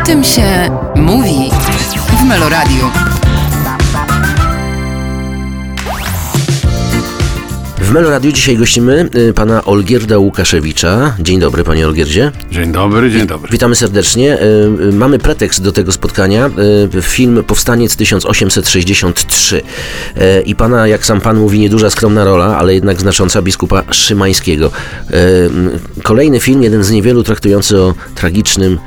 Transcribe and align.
O 0.00 0.06
tym 0.06 0.24
się 0.24 0.70
mówi 0.96 1.50
w 2.20 2.24
Meloradiu. 2.24 2.84
W 7.78 7.92
Meloradiu 7.92 8.32
dzisiaj 8.32 8.56
gościmy 8.56 9.08
y, 9.14 9.32
pana 9.32 9.64
Olgierda 9.64 10.18
Łukaszewicza. 10.18 11.14
Dzień 11.18 11.40
dobry, 11.40 11.64
panie 11.64 11.86
Olgierdzie. 11.86 12.32
Dzień 12.50 12.72
dobry, 12.72 13.10
dzień 13.10 13.26
dobry. 13.26 13.52
Witamy 13.52 13.74
serdecznie. 13.76 14.38
Y, 14.38 14.44
y, 14.88 14.92
Mamy 14.92 15.18
pretekst 15.18 15.62
do 15.62 15.72
tego 15.72 15.92
spotkania. 15.92 16.50
Film 17.02 17.44
Powstaniec 17.44 17.96
1863. 17.96 19.56
Y, 19.56 20.42
I 20.42 20.54
pana, 20.54 20.86
jak 20.86 21.06
sam 21.06 21.20
pan 21.20 21.38
mówi, 21.38 21.60
nieduża, 21.60 21.90
skromna 21.90 22.24
rola, 22.24 22.58
ale 22.58 22.74
jednak 22.74 23.00
znacząca 23.00 23.42
biskupa 23.42 23.82
Szymańskiego. 23.90 24.70
Kolejny 26.02 26.40
film, 26.40 26.62
jeden 26.62 26.84
z 26.84 26.90
niewielu 26.90 27.22
traktujący 27.22 27.80
o 27.80 27.94
tragicznym 28.14 28.78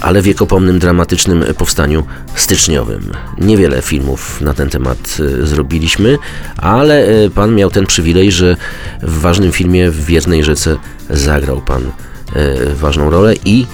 ale 0.00 0.22
wiekopomnym, 0.22 0.78
dramatycznym 0.78 1.44
powstaniu 1.58 2.06
styczniowym. 2.34 3.12
Niewiele 3.38 3.82
filmów 3.82 4.40
na 4.40 4.54
ten 4.54 4.70
temat 4.70 5.16
y, 5.20 5.46
zrobiliśmy, 5.46 6.18
ale 6.56 7.08
y, 7.08 7.30
pan 7.30 7.54
miał 7.54 7.70
ten 7.70 7.86
przywilej, 7.86 8.32
że 8.32 8.56
w 9.02 9.20
ważnym 9.20 9.52
filmie 9.52 9.90
w 9.90 10.04
Wiernej 10.04 10.44
Rzece 10.44 10.76
zagrał 11.10 11.60
pan 11.60 11.82
y, 11.82 12.74
ważną 12.74 13.10
rolę 13.10 13.34
i 13.44 13.66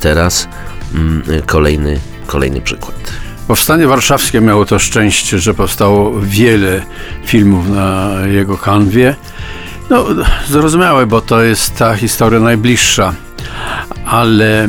teraz 0.00 0.48
mm, 0.94 1.22
kolejny, 1.46 2.00
kolejny 2.26 2.60
przykład. 2.60 3.12
Powstanie 3.48 3.86
warszawskie 3.86 4.40
miało 4.40 4.64
to 4.64 4.78
szczęście, 4.78 5.38
że 5.38 5.54
powstało 5.54 6.20
wiele 6.20 6.82
filmów 7.24 7.68
na 7.68 8.12
jego 8.26 8.58
kanwie. 8.58 9.16
No, 9.90 10.06
zrozumiałe, 10.48 11.06
bo 11.06 11.20
to 11.20 11.42
jest 11.42 11.76
ta 11.76 11.96
historia 11.96 12.40
najbliższa, 12.40 13.14
ale 14.04 14.68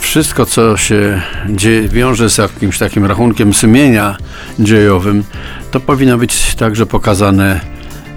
wszystko, 0.00 0.46
co 0.46 0.76
się 0.76 1.22
dzieje, 1.48 1.88
wiąże 1.88 2.30
z 2.30 2.38
jakimś 2.38 2.78
takim 2.78 3.06
rachunkiem 3.06 3.54
sumienia 3.54 4.16
dziejowym, 4.58 5.24
to 5.70 5.80
powinno 5.80 6.18
być 6.18 6.54
także 6.54 6.86
pokazane 6.86 7.60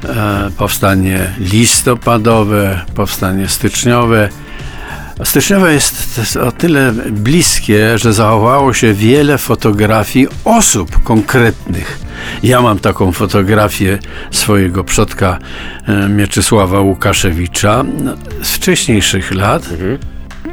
e, 0.04 0.50
powstanie 0.58 1.34
listopadowe, 1.40 2.82
powstanie 2.96 3.48
styczniowe. 3.48 4.30
Styczniowe 5.24 5.74
jest 5.74 6.38
o 6.38 6.52
tyle 6.52 6.94
bliskie, 7.12 7.98
że 7.98 8.14
zachowało 8.14 8.74
się 8.74 8.94
wiele 8.94 9.38
fotografii 9.38 10.28
osób 10.46 11.04
konkretnych. 11.04 12.05
Ja 12.44 12.62
mam 12.62 12.80
taką 12.80 13.12
fotografię 13.12 14.00
swojego 14.32 14.84
przodka 14.84 15.40
e, 15.88 16.10
Mieczysława 16.10 16.80
Łukaszewicza 16.80 17.84
no, 18.04 18.14
z 18.42 18.52
wcześniejszych 18.52 19.32
lat, 19.32 19.70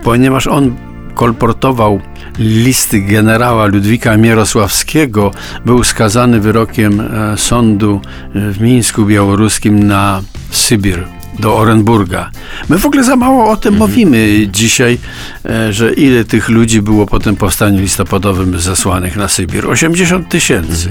ponieważ 0.03 0.47
on 0.47 0.77
kolportował 1.15 2.01
listy 2.39 3.01
generała 3.01 3.67
Ludwika 3.67 4.17
Mierosławskiego, 4.17 5.31
był 5.65 5.85
skazany 5.85 6.41
wyrokiem 6.41 7.01
e, 7.01 7.37
sądu 7.37 8.01
e, 8.35 8.51
w 8.51 8.61
Mińsku 8.61 9.05
Białoruskim 9.05 9.87
na 9.87 10.23
Sybir 10.51 11.22
do 11.39 11.57
Orenburga. 11.57 12.31
My 12.69 12.79
w 12.79 12.87
ogóle 12.87 13.05
za 13.05 13.17
mało 13.17 13.51
o 13.51 13.57
tym 13.57 13.75
mówimy 13.77 14.49
dzisiaj, 14.53 14.99
e, 15.45 15.73
że 15.73 15.93
ile 15.93 16.25
tych 16.25 16.49
ludzi 16.49 16.83
było 16.83 17.07
po 17.07 17.19
tym 17.19 17.37
powstaniu 17.37 17.81
listopadowym 17.81 18.59
zesłanych 18.59 19.17
na 19.17 19.29
Sybir. 19.29 19.67
80 19.67 20.29
tysięcy. 20.29 20.89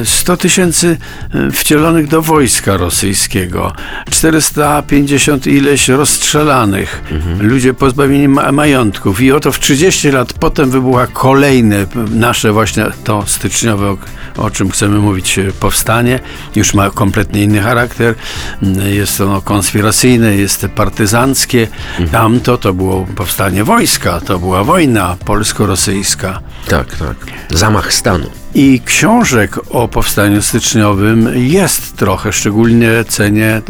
E, 0.00 0.04
100 0.04 0.36
tysięcy 0.36 0.96
e, 1.34 1.50
wcielonych 1.50 2.08
do 2.08 2.22
wojska 2.22 2.76
rosyjskiego. 2.76 3.72
450 4.10 5.46
ileś 5.46 5.88
rozstrzelanych. 5.88 7.02
Ludzie 7.40 7.74
pozbawieni 7.74 8.28
ma 8.28 8.52
majątków. 8.52 9.20
I 9.20 9.32
oto 9.32 9.52
w 9.52 9.60
30 9.60 10.10
lat 10.10 10.32
potem 10.32 10.70
wybucha 10.70 11.06
kolejne 11.06 11.86
nasze 12.10 12.52
właśnie 12.52 12.86
to 13.04 13.24
styczniowe, 13.26 13.90
o, 13.90 13.98
o 14.36 14.50
czym 14.50 14.70
chcemy 14.70 14.98
mówić, 14.98 15.38
e, 15.38 15.52
powstanie. 15.60 16.20
Już 16.56 16.74
ma 16.74 16.90
kompletnie 16.90 17.42
inny 17.42 17.60
charakter. 17.60 18.14
Mm, 18.62 18.94
Jest 19.04 19.20
ono 19.20 19.42
konspiracyjne, 19.42 20.36
jest 20.36 20.66
partyzanckie. 20.74 21.68
Tamto 22.12 22.58
to 22.58 22.74
było 22.74 23.06
powstanie 23.16 23.64
wojska, 23.64 24.20
to 24.20 24.38
była 24.38 24.64
wojna 24.64 25.16
polsko-rosyjska. 25.24 26.40
Tak, 26.68 26.96
tak. 26.96 27.16
Zamach 27.50 27.92
stanu. 27.92 28.30
I 28.54 28.80
książek 28.84 29.58
o 29.70 29.88
powstaniu 29.88 30.42
styczniowym 30.42 31.28
jest 31.34 31.96
trochę, 31.96 32.32
szczególnie 32.32 33.04
cenię 33.08 33.62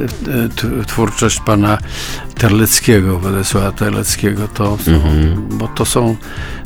twórczość 0.86 1.40
pana 1.40 1.78
Terleckiego, 2.38 3.18
Władysława 3.18 3.72
Terleckiego, 3.72 4.48
to 4.48 4.78
są, 4.78 5.00
bo 5.50 5.68
to 5.68 5.84
są 5.84 6.16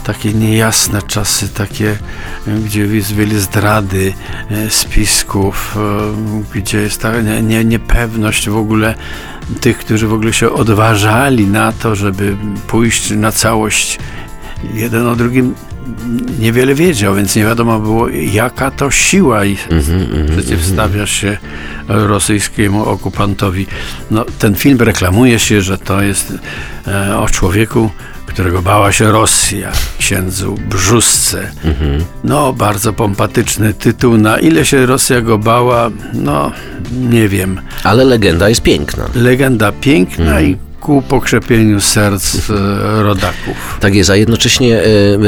takie 0.04 0.32
niejasne 0.32 1.02
czasy, 1.02 1.48
takie, 1.48 1.96
gdzie 2.64 2.86
wiele 2.86 3.40
zdrady, 3.40 4.12
e, 4.50 4.70
spisków, 4.70 5.76
e, 5.76 6.58
gdzie 6.58 6.78
jest 6.78 7.02
ta 7.02 7.20
nie, 7.20 7.42
nie, 7.42 7.64
niepewność 7.64 8.48
w 8.48 8.56
ogóle 8.56 8.94
tych, 9.60 9.78
którzy 9.78 10.08
w 10.08 10.12
ogóle 10.12 10.32
się 10.32 10.50
odważali 10.50 11.46
na 11.46 11.72
to, 11.72 11.96
żeby 11.96 12.36
pójść 12.66 13.10
na 13.10 13.32
całość 13.32 13.98
jeden 14.74 15.06
o 15.06 15.16
drugim 15.16 15.54
niewiele 16.38 16.74
wiedział, 16.74 17.14
więc 17.14 17.36
nie 17.36 17.44
wiadomo 17.44 17.80
było, 17.80 18.08
jaka 18.08 18.70
to 18.70 18.90
siła 18.90 19.44
i 19.44 19.56
przeciwstawia 20.32 21.06
się 21.06 21.38
rosyjskiemu 21.88 22.84
okupantowi. 22.84 23.66
No, 24.10 24.24
ten 24.38 24.54
film 24.54 24.78
reklamuje 24.80 25.38
się, 25.38 25.62
że 25.62 25.78
to 25.78 26.02
jest 26.02 26.32
e, 26.86 27.18
o 27.18 27.28
człowieku, 27.28 27.90
którego 28.26 28.62
bała 28.62 28.92
się 28.92 29.12
Rosja, 29.12 29.72
księdzu 29.98 30.54
Brzusce. 30.68 31.50
No, 32.24 32.52
bardzo 32.52 32.92
pompatyczny 32.92 33.74
tytuł. 33.74 34.16
Na 34.16 34.38
ile 34.38 34.64
się 34.64 34.86
Rosja 34.86 35.20
go 35.20 35.38
bała, 35.38 35.90
no, 36.12 36.52
nie 36.92 37.28
wiem. 37.28 37.60
Ale 37.84 38.04
legenda 38.04 38.48
jest 38.48 38.62
piękna. 38.62 39.04
Legenda 39.14 39.72
piękna 39.72 40.40
i 40.40 40.56
ku 40.80 41.02
pokrzepieniu 41.02 41.80
serc 41.80 42.50
e, 42.50 43.02
rodaków. 43.02 43.76
Tak 43.80 43.94
jest, 43.94 44.10
a 44.10 44.16
jednocześnie 44.16 44.82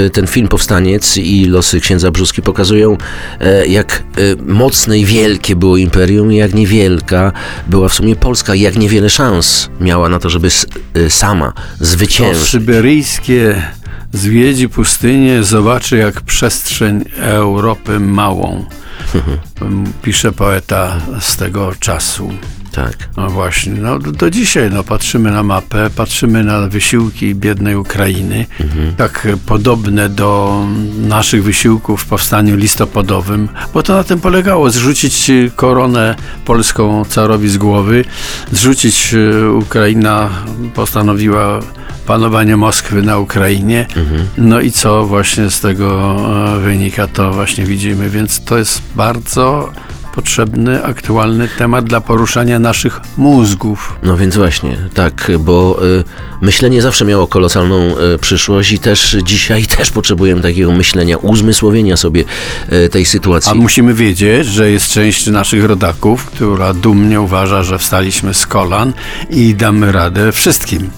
e, 0.06 0.10
ten 0.10 0.26
film 0.26 0.48
Powstaniec 0.48 1.16
i 1.16 1.46
losy 1.46 1.80
księdza 1.80 2.10
Brzuski 2.10 2.42
pokazują, 2.42 2.96
e, 3.40 3.66
jak 3.66 4.02
e, 4.16 4.42
mocne 4.52 4.98
i 4.98 5.04
wielkie 5.04 5.56
było 5.56 5.76
imperium 5.76 6.32
i 6.32 6.36
jak 6.36 6.54
niewielka 6.54 7.32
była 7.66 7.88
w 7.88 7.94
sumie 7.94 8.16
Polska 8.16 8.54
i 8.54 8.60
jak 8.60 8.76
niewiele 8.76 9.10
szans 9.10 9.70
miała 9.80 10.08
na 10.08 10.18
to, 10.18 10.30
żeby 10.30 10.48
e, 10.94 11.10
sama 11.10 11.52
To 11.78 11.84
zwyciężyć. 11.84 12.48
syberyjskie 12.48 13.62
zwiedzi 14.12 14.68
pustynię, 14.68 15.42
zobaczy 15.44 15.96
jak 15.96 16.20
przestrzeń 16.20 17.04
Europy 17.20 18.00
małą. 18.00 18.64
Pisze 20.02 20.32
poeta 20.32 21.00
z 21.20 21.36
tego 21.36 21.72
czasu. 21.80 22.30
Tak. 22.72 23.08
No 23.16 23.30
właśnie, 23.30 23.72
no 23.72 23.98
do, 23.98 24.12
do 24.12 24.30
dzisiaj 24.30 24.70
no, 24.70 24.84
patrzymy 24.84 25.30
na 25.30 25.42
mapę, 25.42 25.90
patrzymy 25.96 26.44
na 26.44 26.68
wysiłki 26.68 27.34
biednej 27.34 27.76
Ukrainy, 27.76 28.46
tak 28.96 29.26
e, 29.26 29.36
podobne 29.36 30.08
do 30.08 30.60
naszych 30.98 31.44
wysiłków 31.44 32.02
w 32.02 32.06
powstaniu 32.06 32.56
listopadowym, 32.56 33.48
bo 33.74 33.82
to 33.82 33.96
na 33.96 34.04
tym 34.04 34.20
polegało, 34.20 34.70
zrzucić 34.70 35.30
e, 35.30 35.50
koronę 35.56 36.14
polską 36.44 37.04
carowi 37.04 37.48
z 37.48 37.58
głowy, 37.58 38.04
zrzucić, 38.52 39.14
e, 39.14 39.50
Ukraina 39.50 40.30
postanowiła 40.74 41.60
panowanie 42.06 42.56
Moskwy 42.56 43.02
na 43.02 43.18
Ukrainie, 43.18 43.86
no 44.38 44.60
i 44.60 44.70
co 44.70 45.06
właśnie 45.06 45.50
z 45.50 45.60
tego 45.60 46.16
wynika, 46.60 47.06
to 47.06 47.32
właśnie 47.32 47.64
widzimy, 47.64 48.10
więc 48.10 48.44
to 48.44 48.58
jest 48.58 48.82
bardzo 48.96 49.72
potrzebny, 50.14 50.84
aktualny 50.84 51.48
temat 51.58 51.84
dla 51.84 52.00
poruszania 52.00 52.58
naszych 52.58 53.00
mózgów. 53.16 53.96
No 54.02 54.16
więc 54.16 54.36
właśnie, 54.36 54.76
tak, 54.94 55.30
bo 55.38 55.80
y, 55.84 56.04
myślenie 56.40 56.82
zawsze 56.82 57.04
miało 57.04 57.26
kolosalną 57.26 57.98
y, 58.14 58.18
przyszłość 58.18 58.72
i 58.72 58.78
też 58.78 59.16
dzisiaj 59.24 59.66
też 59.76 59.90
potrzebujemy 59.90 60.42
takiego 60.42 60.72
myślenia, 60.72 61.16
uzmysłowienia 61.16 61.96
sobie 61.96 62.24
y, 62.72 62.88
tej 62.88 63.06
sytuacji. 63.06 63.52
A 63.52 63.54
musimy 63.54 63.94
wiedzieć, 63.94 64.46
że 64.46 64.70
jest 64.70 64.92
część 64.92 65.26
naszych 65.26 65.64
rodaków, 65.64 66.26
która 66.26 66.74
dumnie 66.74 67.20
uważa, 67.20 67.62
że 67.62 67.78
wstaliśmy 67.78 68.34
z 68.34 68.46
kolan 68.46 68.92
i 69.30 69.54
damy 69.54 69.92
radę 69.92 70.32
wszystkim. 70.32 70.90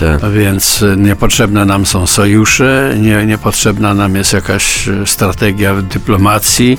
Tak. 0.00 0.32
Więc 0.32 0.82
e, 0.82 0.96
niepotrzebne 0.96 1.64
nam 1.64 1.86
są 1.86 2.06
sojusze, 2.06 2.94
nie, 2.98 3.26
niepotrzebna 3.26 3.94
nam 3.94 4.16
jest 4.16 4.32
jakaś 4.32 4.88
e, 4.88 5.06
strategia 5.06 5.74
w 5.74 5.82
dyplomacji. 5.82 6.78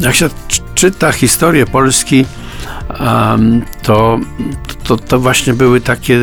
Jak 0.00 0.14
się 0.14 0.28
czyta 0.74 1.12
historię 1.12 1.66
Polski, 1.66 2.24
to, 3.82 4.18
to, 4.84 4.96
to 4.96 5.20
właśnie 5.20 5.54
były 5.54 5.80
takie 5.80 6.18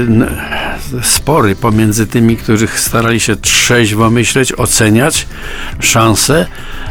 spory 1.01 1.55
pomiędzy 1.55 2.07
tymi, 2.07 2.37
którzy 2.37 2.67
starali 2.67 3.19
się 3.19 3.35
trzeźwo 3.35 4.09
myśleć, 4.09 4.53
oceniać 4.59 5.27
szanse, 5.79 6.45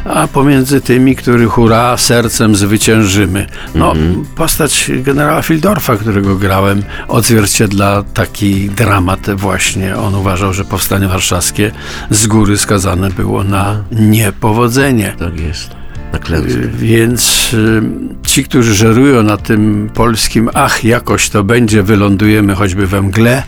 a 0.05 0.29
pomiędzy 0.29 0.81
tymi, 0.81 1.17
których 1.17 1.49
hura, 1.49 1.97
sercem 1.97 2.57
zwyciężymy. 2.57 3.47
No, 3.75 3.95
postać 4.37 4.91
generała 4.95 5.43
Fildorfa, 5.43 5.97
którego 5.97 6.37
grałem, 6.37 6.83
odzwierciedla 7.09 8.03
taki 8.15 8.71
dramat 8.71 9.31
właśnie. 9.35 9.97
On 9.97 10.15
uważał, 10.15 10.53
że 10.53 10.65
powstanie 10.65 11.09
warszawskie 11.09 11.71
z 12.11 12.27
góry 12.27 12.59
skazane 12.59 13.11
było 13.11 13.45
na 13.45 13.85
niepowodzenie. 13.93 15.15
Tak 15.19 15.41
jest. 15.41 15.80
Na 16.13 16.19
klęskę. 16.19 16.61
Więc 16.75 17.51
y, 17.55 17.83
ci, 18.27 18.45
którzy 18.45 18.75
żerują 18.75 19.23
na 19.23 19.37
tym 19.37 19.91
polskim, 19.95 20.51
ach, 20.55 20.85
jakoś 20.85 21.31
to 21.31 21.45
będzie, 21.45 21.83
wylądujemy 21.83 22.55
choćby 22.55 22.87
we 22.87 23.03
mgle, 23.03 23.43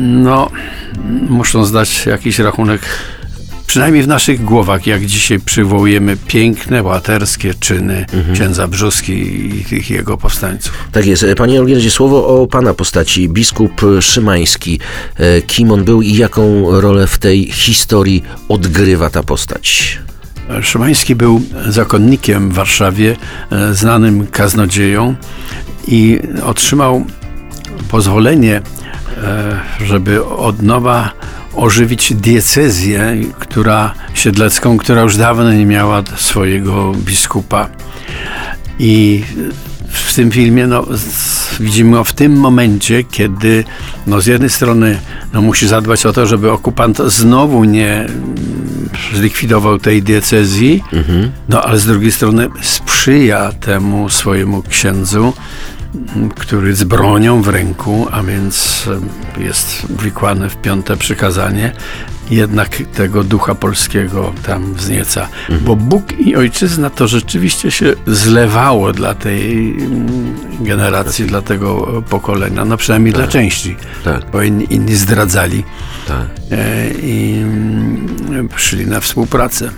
no, 0.00 0.50
muszą 1.28 1.64
zdać 1.64 2.06
jakiś 2.06 2.38
rachunek, 2.38 2.80
przynajmniej 3.66 4.02
w 4.02 4.08
naszych 4.08 4.44
głowach, 4.44 4.86
jak 4.86 5.06
dzisiaj 5.06 5.40
przywołujemy 5.40 6.16
piękne, 6.26 6.82
łaterskie 6.82 7.54
czyny 7.54 8.06
księdza 8.34 8.68
Brzuski 8.68 9.12
i 9.58 9.64
tych 9.64 9.90
jego 9.90 10.16
powstańców. 10.16 10.88
Tak 10.92 11.06
jest. 11.06 11.22
E, 11.22 11.34
Panie 11.34 11.60
Olgierdzie, 11.60 11.90
słowo 11.90 12.42
o 12.42 12.46
pana 12.46 12.74
postaci, 12.74 13.28
biskup 13.28 13.80
Szymański. 14.00 14.80
E, 15.16 15.42
Kim 15.42 15.70
on 15.70 15.84
był 15.84 16.02
i 16.02 16.14
jaką 16.14 16.70
rolę 16.80 17.06
w 17.06 17.18
tej 17.18 17.52
historii 17.52 18.22
odgrywa 18.48 19.10
ta 19.10 19.22
postać? 19.22 19.98
Szymański 20.62 21.14
był 21.14 21.42
zakonnikiem 21.68 22.50
w 22.50 22.54
Warszawie, 22.54 23.16
e, 23.50 23.74
znanym 23.74 24.26
kaznodzieją 24.26 25.14
i 25.88 26.18
otrzymał 26.42 27.04
pozwolenie, 27.88 28.56
e, 28.56 29.60
żeby 29.84 30.24
od 30.24 30.62
nowa 30.62 31.12
ożywić 31.54 32.14
diecezję, 32.14 33.16
która 33.38 33.94
siedlecką, 34.14 34.78
która 34.78 35.02
już 35.02 35.16
dawno 35.16 35.52
nie 35.52 35.66
miała 35.66 36.02
swojego 36.16 36.92
biskupa. 36.92 37.68
I 38.78 39.24
w 39.90 40.14
tym 40.14 40.30
filmie 40.30 40.66
no, 40.66 40.86
widzimy 41.60 41.96
go 41.96 42.04
w 42.04 42.12
tym 42.12 42.36
momencie, 42.36 43.04
kiedy 43.04 43.64
no, 44.06 44.20
z 44.20 44.26
jednej 44.26 44.50
strony 44.50 44.98
no, 45.32 45.42
musi 45.42 45.68
zadbać 45.68 46.06
o 46.06 46.12
to, 46.12 46.26
żeby 46.26 46.52
okupant 46.52 46.98
znowu 46.98 47.64
nie 47.64 47.94
mm, 47.94 48.88
zlikwidował 49.14 49.78
tej 49.78 50.02
diecezji, 50.02 50.82
no 51.48 51.62
ale 51.62 51.78
z 51.78 51.86
drugiej 51.86 52.12
strony 52.12 52.48
sprzyja 52.62 53.52
temu 53.52 54.08
swojemu 54.08 54.62
księdzu, 54.62 55.32
m, 56.16 56.28
który 56.28 56.74
z 56.74 56.84
bronią 56.84 57.42
w 57.42 57.48
ręku, 57.48 58.06
a 58.12 58.22
więc 58.22 58.84
em, 58.88 59.08
jest 59.44 59.86
wikłany 60.02 60.48
w 60.48 60.56
piąte 60.56 60.96
przykazanie, 60.96 61.72
jednak 62.30 62.78
tego 62.94 63.24
ducha 63.24 63.54
polskiego 63.54 64.32
tam 64.46 64.74
wznieca. 64.74 65.28
Bo 65.60 65.76
Bóg 65.76 66.18
i 66.18 66.36
ojczyzna 66.36 66.90
to 66.90 67.08
rzeczywiście 67.08 67.70
się 67.70 67.92
zlewało 68.06 68.92
dla 68.92 69.14
tej 69.14 69.70
mm, 69.70 70.34
generacji, 70.60 71.26
dla 71.26 71.42
tego 71.42 72.02
pokolenia, 72.10 72.64
no 72.64 72.76
przynajmniej 72.76 73.12
dla 73.14 73.26
części, 73.28 73.76
Tak. 74.04 74.30
bo 74.32 74.42
inni, 74.42 74.74
inni 74.74 74.94
zdradzali 74.96 75.64
Tak. 76.08 76.26
e, 76.50 76.90
i 77.02 77.34
mm, 77.42 78.48
szli 78.56 78.86
na 78.86 79.00
współpracę. 79.00 79.70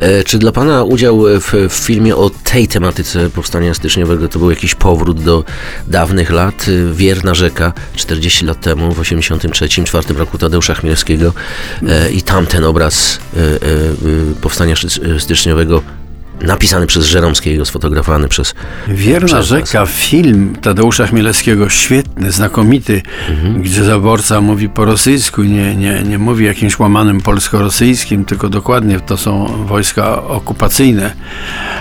E, 0.00 0.24
Czy 0.24 0.38
dla 0.38 0.52
pana 0.52 0.84
udział 0.84 1.22
w, 1.40 1.52
w 1.68 1.72
filmie 1.72 2.16
o 2.16 2.30
tej 2.44 2.68
tematyce 2.68 3.30
powstania 3.30 3.74
styczniowego 3.74 4.28
to 4.28 4.38
był 4.38 4.50
jakiś 4.50 4.74
powrót 4.74 5.22
do 5.22 5.44
dawnych 5.86 6.30
lat? 6.30 6.66
Wierna 6.92 7.34
rzeka 7.34 7.72
40 7.96 8.46
lat 8.46 8.60
temu, 8.60 8.92
w 8.94 9.00
83-4 9.00 10.16
roku 10.16 10.38
Tadeusza 10.38 10.74
Chmielskiego 10.74 11.32
i 12.12 12.22
tamten 12.22 12.64
obraz 12.64 13.20
e, 13.36 13.40
e, 13.40 13.44
e, 13.44 13.54
powstania 14.40 14.74
styczniowego 15.18 15.82
napisany 16.42 16.86
przez 16.86 17.06
Żeromskiego, 17.06 17.64
sfotografowany 17.64 18.28
przez 18.28 18.54
Wierna 18.88 19.26
przez 19.26 19.46
rzeka, 19.46 19.86
film 19.86 20.56
Tadeusza 20.62 21.06
Chmielewskiego, 21.06 21.68
świetny, 21.68 22.32
znakomity, 22.32 23.02
gdzie 23.56 23.84
zaborca 23.84 24.40
mówi 24.40 24.68
po 24.68 24.84
rosyjsku, 24.84 25.42
nie, 25.42 25.76
nie, 25.76 26.02
nie 26.02 26.18
mówi 26.18 26.44
jakimś 26.44 26.78
łamanym 26.78 27.20
polsko-rosyjskim, 27.20 28.24
tylko 28.24 28.48
dokładnie 28.48 29.00
to 29.00 29.16
są 29.16 29.46
wojska 29.66 30.22
okupacyjne. 30.22 31.12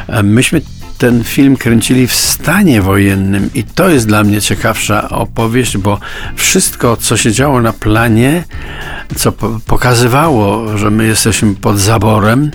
E, 0.08 0.24
Myśmy 0.24 0.62
ten 1.00 1.24
film 1.24 1.58
kręcili 1.58 2.08
w 2.08 2.14
stanie 2.14 2.82
wojennym 2.82 3.50
i 3.54 3.64
to 3.64 3.90
jest 3.90 4.08
dla 4.08 4.24
mnie 4.24 4.42
ciekawsza 4.42 5.10
opowieść, 5.10 5.78
bo 5.78 6.00
wszystko, 6.36 6.98
co 6.98 7.18
się 7.18 7.32
działo 7.32 7.62
na 7.62 7.74
planie, 7.74 8.44
co 9.16 9.32
po- 9.32 9.60
pokazywało, 9.66 10.78
że 10.78 10.90
my 10.92 11.06
jesteśmy 11.06 11.56
pod 11.56 11.80
zaborem, 11.80 12.52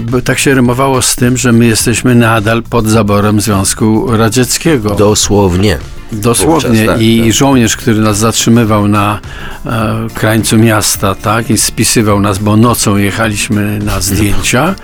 bo 0.00 0.20
tak 0.22 0.38
się 0.38 0.54
rymowało 0.54 1.02
z 1.02 1.16
tym, 1.16 1.36
że 1.36 1.52
my 1.52 1.66
jesteśmy 1.66 2.14
nadal 2.14 2.62
pod 2.62 2.86
zaborem 2.86 3.40
Związku 3.40 4.16
Radzieckiego. 4.16 4.90
dosłownie. 4.94 5.78
Dosłownie. 6.12 6.86
Tak, 6.86 7.00
I 7.00 7.22
tak. 7.22 7.32
żołnierz, 7.32 7.76
który 7.76 8.00
nas 8.00 8.18
zatrzymywał 8.18 8.88
na 8.88 9.20
e, 9.66 10.06
krańcu 10.14 10.58
miasta, 10.58 11.14
tak, 11.14 11.50
i 11.50 11.58
spisywał 11.58 12.20
nas, 12.20 12.38
bo 12.38 12.56
nocą 12.56 12.96
jechaliśmy 12.96 13.78
na 13.78 14.00
zdjęcia, 14.00 14.74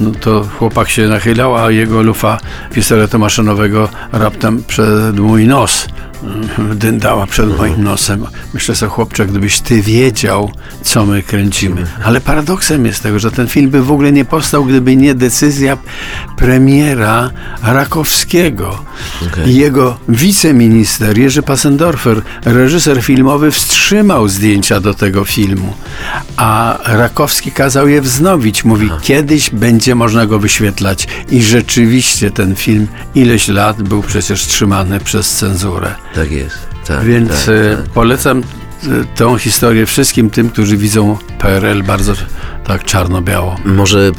no 0.00 0.10
to 0.20 0.48
chłopak 0.58 0.88
się 0.88 1.08
nachylał, 1.08 1.56
a 1.56 1.70
jego 1.70 2.02
lufa 2.02 2.38
pistoletu 2.74 3.18
maszynowego 3.18 3.88
raptem 4.12 4.64
przed 4.64 5.18
mój 5.18 5.46
nos 5.46 5.86
dyndała 6.74 7.26
przed 7.26 7.58
moim 7.58 7.84
nosem. 7.84 8.26
Myślę 8.54 8.74
sobie, 8.74 8.90
chłopcze, 8.90 9.26
gdybyś 9.26 9.60
ty 9.60 9.82
wiedział, 9.82 10.50
co 10.82 11.06
my 11.06 11.22
kręcimy. 11.22 11.86
Ale 12.04 12.20
paradoksem 12.20 12.86
jest 12.86 13.02
tego, 13.02 13.18
że 13.18 13.30
ten 13.30 13.48
film 13.48 13.70
by 13.70 13.82
w 13.82 13.92
ogóle 13.92 14.12
nie 14.12 14.24
powstał, 14.24 14.64
gdyby 14.64 14.96
nie 14.96 15.14
decyzja 15.14 15.78
premiera 16.36 17.30
Rakowskiego. 17.62 18.84
I 19.46 19.54
jego 19.54 19.98
wiceminister 20.08 21.18
Jerzy 21.18 21.42
Passendorfer, 21.42 22.22
reżyser 22.44 23.02
filmowy, 23.02 23.50
wstrzymał 23.50 24.28
zdjęcia 24.28 24.80
do 24.80 24.94
tego 24.94 25.24
filmu, 25.24 25.74
a 26.36 26.78
Rakowski 26.84 27.52
kazał 27.52 27.88
je 27.88 28.00
wznowić. 28.00 28.64
Mówi, 28.64 28.90
kiedyś 29.02 29.50
będzie 29.50 29.94
można 29.94 30.26
go 30.26 30.38
wyświetlać. 30.38 31.08
I 31.30 31.42
rzeczywiście 31.42 32.30
ten 32.30 32.56
film 32.56 32.86
ileś 33.14 33.48
lat 33.48 33.82
był 33.82 34.02
przecież 34.02 34.46
trzymany 34.46 35.00
przez 35.00 35.30
cenzurę. 35.30 35.94
Tak 36.14 36.30
jest. 36.30 36.58
Tak, 36.86 37.04
Więc 37.04 37.30
tak, 37.30 37.48
e, 37.48 37.76
tak. 37.76 37.84
polecam 37.84 38.38
e, 38.38 38.44
tą 39.16 39.38
historię 39.38 39.86
wszystkim 39.86 40.30
tym, 40.30 40.50
którzy 40.50 40.76
widzą 40.76 41.18
PRL 41.38 41.82
bardzo 41.82 42.12
tak 42.64 42.84
czarno-biało. 42.84 43.56
Może 43.64 43.98
y, 43.98 44.12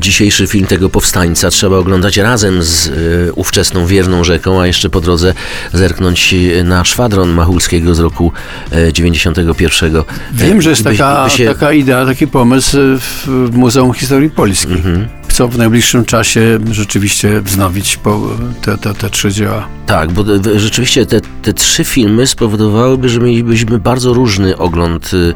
dzisiejszy 0.00 0.46
film 0.46 0.66
tego 0.66 0.90
powstańca 0.90 1.50
trzeba 1.50 1.76
oglądać 1.76 2.16
razem 2.16 2.62
z 2.62 2.86
y, 2.86 3.32
ówczesną 3.34 3.86
wierną 3.86 4.24
rzeką, 4.24 4.60
a 4.60 4.66
jeszcze 4.66 4.90
po 4.90 5.00
drodze 5.00 5.34
zerknąć 5.72 6.34
y, 6.34 6.64
na 6.64 6.84
szwadron 6.84 7.30
Machulskiego 7.30 7.94
z 7.94 7.98
roku 7.98 8.32
y, 8.88 8.92
91. 8.92 9.92
Wiem, 10.32 10.62
że 10.62 10.70
jest 10.70 10.82
by- 10.82 10.90
taka, 10.90 11.24
by 11.24 11.30
się- 11.30 11.46
taka 11.46 11.72
idea, 11.72 12.06
taki 12.06 12.26
pomysł 12.26 12.78
e, 12.78 12.80
w 12.98 13.24
w 13.50 13.56
Muzeum 13.56 13.92
Historii 13.94 14.30
Polski. 14.30 14.72
Mhm. 14.72 15.08
Chcą 15.40 15.48
w 15.48 15.58
najbliższym 15.58 16.04
czasie 16.04 16.58
rzeczywiście 16.70 17.40
wznowić 17.40 17.98
te, 18.62 18.78
te, 18.78 18.94
te 18.94 19.10
trzy 19.10 19.32
dzieła. 19.32 19.68
Tak, 19.86 20.12
bo 20.12 20.24
rzeczywiście 20.56 21.06
te, 21.06 21.20
te 21.42 21.52
trzy 21.52 21.84
filmy 21.84 22.26
spowodowałyby, 22.26 23.08
że 23.08 23.20
mielibyśmy 23.20 23.78
bardzo 23.78 24.12
różny 24.12 24.56
ogląd 24.56 25.10
y, 25.14 25.34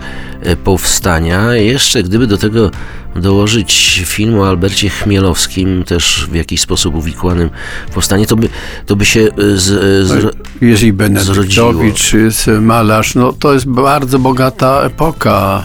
y, 0.51 0.57
powstania. 0.57 1.55
Jeszcze 1.55 2.03
gdyby 2.03 2.27
do 2.27 2.39
tego 2.39 2.71
dołożyć 3.17 4.03
film 4.05 4.39
o 4.39 4.49
Albercie 4.49 4.91
Chmielowskim, 4.91 5.85
też 5.85 6.27
w 6.31 6.35
jakiś 6.35 6.61
sposób 6.61 6.95
uwikłanym 6.95 7.51
w 7.91 7.95
powstanie, 7.95 8.27
to 8.27 8.37
by, 8.37 8.49
to 8.87 8.97
by 8.97 9.05
się 9.05 9.21
y, 9.21 9.59
z, 9.59 9.71
y, 9.71 10.07
z, 10.07 10.37
Jerzy 10.61 10.93
Benedyktowicz, 10.93 12.13
malarz, 12.61 13.15
no 13.15 13.33
to 13.33 13.53
jest 13.55 13.67
bardzo 13.67 14.19
bogata 14.19 14.81
epoka. 14.83 15.65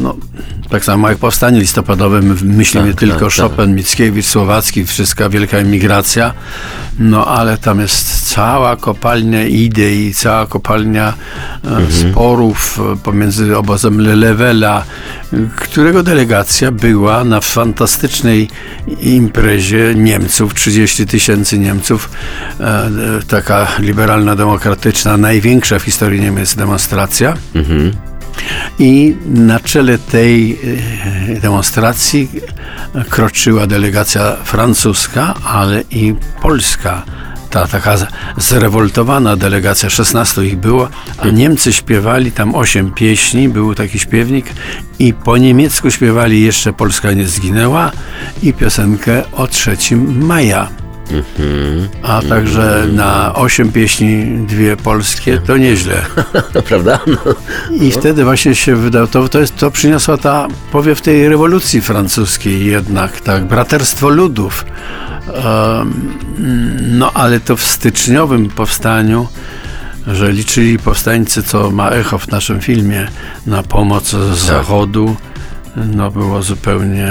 No, 0.00 0.16
tak 0.70 0.84
samo 0.84 1.08
jak 1.08 1.18
powstanie 1.18 1.60
listopadowe, 1.60 2.20
my 2.22 2.34
myślimy 2.42 2.88
Tak, 2.88 3.00
tylko 3.00 3.26
tak, 3.26 3.34
tak. 3.36 3.50
Chopin, 3.50 3.74
Mickiewicz, 3.74 4.26
Słowacki, 4.26 4.84
wszystka 4.86 5.28
wielka 5.28 5.56
emigracja, 5.56 6.32
no 6.98 7.26
ale 7.26 7.58
tam 7.58 7.80
jest 7.80 8.30
cała 8.34 8.76
kopalnia 8.76 9.44
idei, 9.44 10.14
cała 10.14 10.46
kopalnia 10.46 11.14
e, 11.64 11.68
Mhm. 11.68 12.12
sporów 12.12 12.80
e, 12.92 12.96
pomiędzy 12.96 13.56
obozem 13.56 14.00
Lelewela, 14.00 14.84
którego 15.56 16.02
delegacja 16.02 16.72
była 16.72 17.24
na 17.24 17.40
fantastycznej 17.40 18.48
imprezie 19.00 19.94
Niemców, 19.94 20.54
30 20.54 21.06
tysięcy 21.06 21.58
Niemców, 21.58 22.10
e, 22.60 22.90
taka 23.28 23.66
liberalna, 23.78 24.36
demokratyczna, 24.36 25.16
największa 25.16 25.78
w 25.78 25.82
historii 25.82 26.20
Niemiec 26.20 26.54
demonstracja. 26.54 27.34
mhm. 27.54 28.07
I 28.78 29.16
na 29.26 29.60
czele 29.60 29.98
tej 29.98 30.58
e, 31.36 31.40
demonstracji 31.40 32.28
kroczyła 33.08 33.66
delegacja 33.66 34.36
francuska, 34.44 35.34
ale 35.44 35.82
i 35.90 36.14
polska. 36.42 37.02
ta 37.50 37.66
taka 37.66 37.96
zrewoltowana 38.36 39.36
delegacja, 39.36 39.90
16 39.90 40.44
ich 40.44 40.56
było, 40.56 40.88
a 41.18 41.28
Niemcy 41.28 41.72
śpiewali 41.72 42.32
tam 42.32 42.54
8 42.54 42.92
pieśni, 42.92 43.48
był 43.48 43.74
taki 43.74 43.98
śpiewnik 43.98 44.46
i 44.98 45.14
po 45.14 45.36
niemiecku 45.36 45.90
śpiewali 45.90 46.42
jeszcze 46.42 46.72
Polska 46.72 47.12
nie 47.12 47.26
zginęła 47.26 47.92
i 48.42 48.52
piosenkę 48.52 49.32
o 49.32 49.46
3 49.46 49.76
maja. 50.06 50.68
A 52.02 52.22
także 52.22 52.86
na 52.92 53.34
8 53.34 53.72
pieśni, 53.72 54.38
dwie 54.46 54.76
polskie, 54.76 55.38
to 55.38 55.56
nieźle. 55.56 56.02
Prawda? 56.68 57.00
No. 57.06 57.34
I 57.86 57.90
wtedy 57.90 58.24
właśnie 58.24 58.54
się 58.54 58.76
wydał, 58.76 59.06
to, 59.06 59.28
to, 59.28 59.40
jest, 59.40 59.56
to 59.56 59.70
przyniosła 59.70 60.16
ta 60.16 60.48
powiew 60.72 61.00
tej 61.00 61.28
rewolucji 61.28 61.80
francuskiej 61.80 62.66
jednak, 62.66 63.20
tak, 63.20 63.44
braterstwo 63.44 64.08
ludów. 64.08 64.64
Em, 65.34 66.18
no 66.80 67.12
ale 67.12 67.40
to 67.40 67.56
w 67.56 67.62
styczniowym 67.62 68.48
powstaniu, 68.48 69.28
że 70.06 70.32
liczyli 70.32 70.78
powstańcy, 70.78 71.42
co 71.42 71.70
ma 71.70 71.90
echo 71.90 72.18
w 72.18 72.28
naszym 72.28 72.60
filmie, 72.60 73.08
na 73.46 73.62
pomoc 73.62 74.08
z 74.10 74.38
zachodu, 74.38 75.16
no 75.76 76.10
było 76.10 76.42
zupełnie 76.42 77.08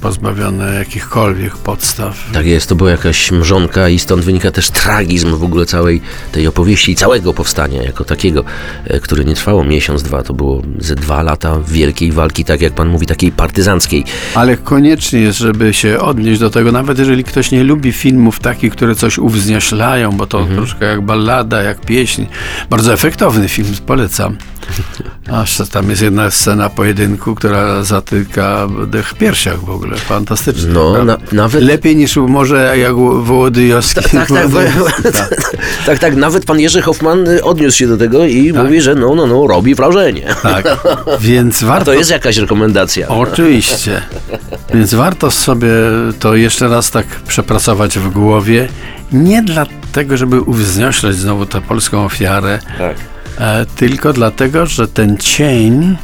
pozbawione 0.00 0.74
jakichkolwiek 0.74 1.56
podstaw. 1.56 2.30
Tak 2.32 2.46
jest, 2.46 2.68
to 2.68 2.74
była 2.74 2.90
jakaś 2.90 3.32
mrzonka 3.32 3.88
i 3.88 3.98
stąd 3.98 4.24
wynika 4.24 4.50
też 4.50 4.70
tragizm 4.70 5.36
w 5.36 5.44
ogóle 5.44 5.66
całej 5.66 6.00
tej 6.32 6.46
opowieści 6.46 6.92
i 6.92 6.94
całego 6.94 7.34
powstania 7.34 7.82
jako 7.82 8.04
takiego, 8.04 8.44
e, 8.84 9.00
które 9.00 9.24
nie 9.24 9.34
trwało 9.34 9.64
miesiąc, 9.64 10.02
dwa, 10.02 10.22
to 10.22 10.34
było 10.34 10.62
ze 10.78 10.94
dwa 10.94 11.22
lata 11.22 11.58
wielkiej 11.68 12.12
walki, 12.12 12.44
tak 12.44 12.60
jak 12.60 12.72
pan 12.72 12.88
mówi, 12.88 13.06
takiej 13.06 13.32
partyzanckiej. 13.32 14.04
Ale 14.34 14.56
koniecznie 14.56 15.20
jest, 15.20 15.38
żeby 15.38 15.74
się 15.74 16.00
odnieść 16.00 16.40
do 16.40 16.50
tego, 16.50 16.72
nawet 16.72 16.98
jeżeli 16.98 17.24
ktoś 17.24 17.50
nie 17.50 17.64
lubi 17.64 17.92
filmów 17.92 18.40
takich, 18.40 18.72
które 18.72 18.94
coś 18.94 19.18
uwznioślają, 19.18 20.12
bo 20.12 20.26
to 20.26 20.46
troszkę 20.54 20.86
jak 20.86 21.00
ballada, 21.00 21.62
jak 21.62 21.80
pieśń. 21.80 22.26
Bardzo 22.70 22.92
efektowny 22.92 23.48
film, 23.48 23.68
polecam. 23.86 24.36
Aż 25.32 25.60
tam 25.70 25.90
jest 25.90 26.02
jedna 26.02 26.30
scena 26.30 26.70
pojedynku, 26.70 27.34
która 27.34 27.82
zatyka 27.82 28.68
dech 28.86 29.08
w 29.08 29.14
piersiach 29.14 29.64
w 29.64 29.70
ogóle. 29.70 29.96
Fantastyczne. 29.96 30.72
No, 30.72 31.04
na, 31.04 31.18
nawet... 31.32 31.62
Lepiej 31.62 31.96
niż 31.96 32.16
może 32.16 32.78
jak 32.78 32.94
Wołodyjowski. 32.94 34.00
Tak, 34.00 34.28
tak, 35.12 35.54
tak, 35.86 35.98
tak, 35.98 36.16
nawet 36.16 36.44
pan 36.44 36.60
Jerzy 36.60 36.82
Hoffman 36.82 37.28
y, 37.28 37.44
odniósł 37.44 37.78
się 37.78 37.86
do 37.86 37.96
tego 37.96 38.24
i 38.24 38.52
mówi, 38.52 38.80
że 38.80 38.94
no, 38.94 39.14
no, 39.14 39.26
no, 39.26 39.46
robi 39.46 39.74
wrażenie. 39.74 40.26
tak. 40.42 40.66
Więc 41.20 41.62
A 41.62 41.66
warto 41.66 41.84
to 41.84 41.92
jest 41.92 42.10
jakaś 42.10 42.36
rekomendacja. 42.36 43.08
Oczywiście. 43.08 44.02
Więc 44.74 44.94
warto 44.94 45.30
sobie 45.30 45.68
to 46.20 46.34
jeszcze 46.34 46.68
raz 46.68 46.90
tak 46.90 47.06
przepracować 47.06 47.98
w 47.98 48.10
głowie. 48.10 48.68
Nie 49.12 49.42
dlatego, 49.42 50.16
żeby 50.16 50.40
uwznioślać 50.40 51.14
znowu 51.14 51.46
tę 51.46 51.60
polską 51.60 52.04
ofiarę, 52.04 52.58
Tak. 52.78 52.96
E, 53.38 53.66
tylko 53.76 54.12
dlatego, 54.12 54.66
że 54.66 54.88
ten 54.88 55.16
cień 55.16 55.96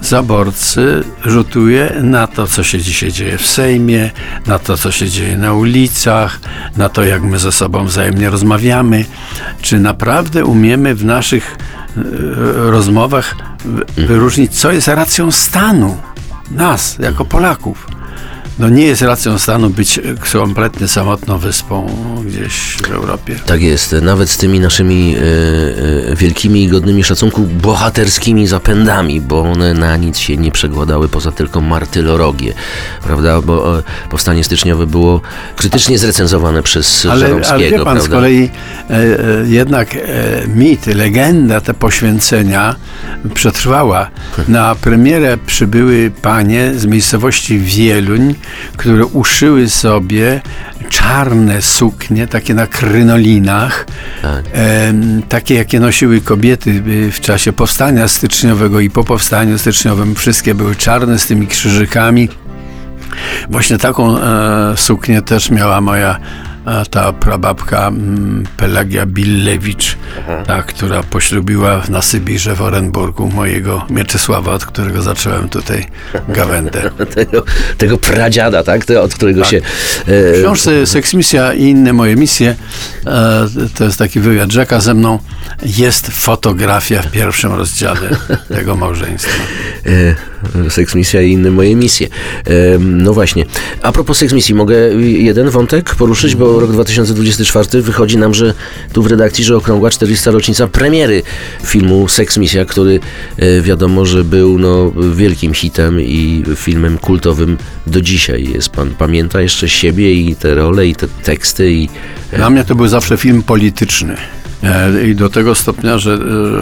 zaborcy 0.00 1.04
rzutuje 1.24 1.92
na 2.02 2.26
to, 2.26 2.46
co 2.46 2.62
się 2.62 2.78
dzisiaj 2.80 3.12
dzieje 3.12 3.38
w 3.38 3.46
Sejmie, 3.46 4.10
na 4.46 4.58
to, 4.58 4.76
co 4.76 4.92
się 4.92 5.08
dzieje 5.10 5.38
na 5.38 5.52
ulicach, 5.52 6.40
na 6.76 6.88
to, 6.88 7.04
jak 7.04 7.22
my 7.22 7.38
ze 7.38 7.52
sobą 7.52 7.84
wzajemnie 7.84 8.30
rozmawiamy. 8.30 9.04
Czy 9.62 9.78
naprawdę 9.80 10.44
umiemy 10.44 10.94
w 10.94 11.04
naszych 11.04 11.56
e, 11.96 12.00
rozmowach 12.70 13.36
wy- 13.64 14.06
wyróżnić, 14.06 14.60
co 14.60 14.72
jest 14.72 14.88
racją 14.88 15.30
stanu 15.30 15.96
nas, 16.50 16.96
jako 16.98 17.24
Polaków? 17.24 17.86
No 18.58 18.68
nie 18.68 18.84
jest 18.86 19.02
racją 19.02 19.38
stanu 19.38 19.70
być 19.70 20.00
kompletnie 20.32 20.88
samotną 20.88 21.38
wyspą 21.38 21.86
gdzieś 22.26 22.76
w 22.82 22.90
Europie. 22.90 23.36
Tak 23.46 23.62
jest, 23.62 23.96
nawet 24.02 24.30
z 24.30 24.36
tymi 24.36 24.60
naszymi 24.60 25.16
e, 25.16 25.20
e, 26.12 26.16
wielkimi 26.16 26.62
i 26.62 26.68
godnymi 26.68 27.04
szacunku 27.04 27.42
bohaterskimi 27.42 28.46
zapędami, 28.46 29.20
bo 29.20 29.40
one 29.40 29.74
na 29.74 29.96
nic 29.96 30.18
się 30.18 30.36
nie 30.36 30.50
przekładały 30.50 31.08
poza 31.08 31.32
tylko 31.32 31.60
martyrologię, 31.60 32.54
prawda? 33.02 33.42
Bo 33.42 33.78
e, 33.78 33.82
powstanie 34.10 34.44
styczniowe 34.44 34.86
było 34.86 35.20
krytycznie 35.56 35.98
zrecenzowane 35.98 36.62
przez 36.62 37.06
Ale, 37.10 37.20
Żeromskiego, 37.20 37.54
ale 37.54 37.70
wie 37.70 37.76
pan, 37.76 37.84
prawda? 37.84 38.02
z 38.02 38.08
kolei 38.08 38.50
jednak 39.46 39.96
mit, 40.48 40.86
legenda, 40.86 41.60
te 41.60 41.74
poświęcenia 41.74 42.74
przetrwała. 43.34 44.10
Na 44.48 44.74
premierę 44.74 45.38
przybyły 45.46 46.10
panie 46.22 46.72
z 46.76 46.86
miejscowości 46.86 47.58
Wieluń, 47.58 48.34
które 48.76 49.06
uszyły 49.06 49.68
sobie 49.68 50.40
czarne 50.88 51.62
suknie, 51.62 52.26
takie 52.26 52.54
na 52.54 52.66
krynolinach, 52.66 53.86
Tak. 54.22 54.44
em, 54.52 55.22
takie 55.28 55.54
jakie 55.54 55.80
nosiły 55.80 56.20
kobiety 56.20 56.70
y, 56.86 57.10
w 57.12 57.20
czasie 57.20 57.52
powstania 57.52 58.08
styczniowego 58.08 58.80
i 58.80 58.90
po 58.90 59.04
powstaniu 59.04 59.58
styczniowym. 59.58 60.14
Wszystkie 60.14 60.54
były 60.54 60.76
czarne 60.76 61.18
z 61.18 61.26
tymi 61.26 61.46
krzyżykami. 61.46 62.28
Właśnie 63.50 63.78
taką 63.78 64.18
e, 64.18 64.76
suknię 64.76 65.22
też 65.22 65.50
miała 65.50 65.80
moja 65.80 66.16
e, 66.16 66.45
ta 66.90 67.12
prababka 67.12 67.88
mm, 67.88 68.44
Pelagia 68.56 69.06
Billewicz, 69.06 69.96
ta, 70.46 70.62
która 70.62 71.02
poślubiła 71.02 71.82
na 71.88 72.02
Sybirze 72.02 72.54
w 72.54 72.62
Orenburgu 72.62 73.28
mojego 73.28 73.86
Mieczysława, 73.90 74.52
od 74.52 74.66
którego 74.66 75.02
zacząłem 75.02 75.48
tutaj 75.48 75.86
gawędę. 76.28 76.90
Tego, 77.14 77.44
tego 77.78 77.98
pradziada, 77.98 78.62
tak? 78.62 78.84
Te, 78.84 79.02
od 79.02 79.14
którego 79.14 79.44
się... 79.44 79.60
W 79.60 80.36
E, 80.38 80.42
książce 80.42 80.86
Seksmisja 80.86 81.52
i 81.52 81.62
inne 81.62 81.92
moje 81.92 82.16
misje, 82.16 82.54
e, 83.06 83.46
to 83.78 83.84
jest 83.84 83.98
taki 83.98 84.20
wywiad 84.20 84.52
Rzeka 84.52 84.80
ze 84.80 84.94
mną, 84.94 85.18
jest 85.62 86.10
fotografia 86.10 87.02
w 87.02 87.10
pierwszym 87.10 87.52
rozdziale 87.52 88.10
tego 88.56 88.76
małżeństwa. 88.76 89.42
e, 89.86 90.35
Seks 90.68 90.94
misja 90.94 91.22
i 91.22 91.32
inne 91.32 91.50
moje 91.50 91.76
misje. 91.76 92.08
E, 92.46 92.78
no 92.78 93.12
właśnie. 93.12 93.44
A 93.82 93.92
propos 93.92 94.18
seks 94.18 94.32
misji, 94.32 94.54
mogę 94.54 94.76
jeden 95.00 95.50
wątek 95.50 95.94
poruszyć, 95.94 96.34
bo 96.34 96.60
rok 96.60 96.72
2024 96.72 97.82
wychodzi 97.82 98.18
nam, 98.18 98.34
że 98.34 98.54
tu 98.92 99.02
w 99.02 99.06
redakcji, 99.06 99.44
że 99.44 99.56
okrągła 99.56 99.90
40. 99.90 100.30
rocznica 100.30 100.66
premiery 100.66 101.22
filmu 101.64 102.08
Seks 102.08 102.36
misja, 102.36 102.64
który 102.64 103.00
e, 103.36 103.60
wiadomo, 103.60 104.06
że 104.06 104.24
był 104.24 104.58
no, 104.58 104.92
wielkim 105.14 105.54
hitem 105.54 106.00
i 106.00 106.44
filmem 106.56 106.98
kultowym 106.98 107.58
do 107.86 108.00
dzisiaj. 108.00 108.48
Jest 108.54 108.68
pan 108.68 108.90
pamięta 108.90 109.40
jeszcze 109.40 109.68
siebie 109.68 110.12
i 110.12 110.36
te 110.36 110.54
role 110.54 110.86
i 110.86 110.94
te 110.94 111.08
teksty 111.08 111.72
i 111.72 111.88
Dla 112.32 112.50
mnie 112.50 112.64
to 112.64 112.74
był 112.74 112.88
zawsze 112.88 113.16
film 113.16 113.42
polityczny. 113.42 114.16
E, 114.62 115.08
I 115.08 115.14
do 115.14 115.30
tego 115.30 115.54
stopnia, 115.54 115.98
że, 115.98 116.12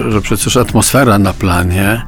e, 0.07 0.13
że 0.13 0.21
przecież 0.21 0.57
atmosfera 0.57 1.19
na 1.19 1.33
planie 1.33 2.03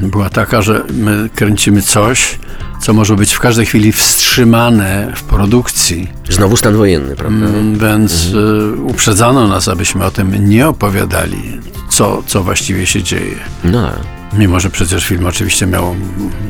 była 0.00 0.30
taka, 0.30 0.62
że 0.62 0.82
my 0.92 1.28
kręcimy 1.34 1.82
coś, 1.82 2.38
co 2.80 2.92
może 2.92 3.16
być 3.16 3.32
w 3.34 3.40
każdej 3.40 3.66
chwili 3.66 3.92
wstrzymane 3.92 5.12
w 5.16 5.22
produkcji. 5.22 6.10
znowu 6.30 6.56
stan 6.56 6.76
wojenny, 6.76 7.16
prawda? 7.16 7.46
Więc 7.72 8.32
e, 8.34 8.72
uprzedzano 8.76 9.48
nas, 9.48 9.68
abyśmy 9.68 10.04
o 10.04 10.10
tym 10.10 10.48
nie 10.48 10.68
opowiadali, 10.68 11.60
co, 11.88 12.22
co 12.26 12.42
właściwie 12.42 12.86
się 12.86 13.02
dzieje. 13.02 13.36
No 13.64 13.90
tak. 13.90 14.00
Mimo, 14.38 14.60
że 14.60 14.70
przecież 14.70 15.06
film 15.06 15.26
oczywiście 15.26 15.66
miał 15.66 15.96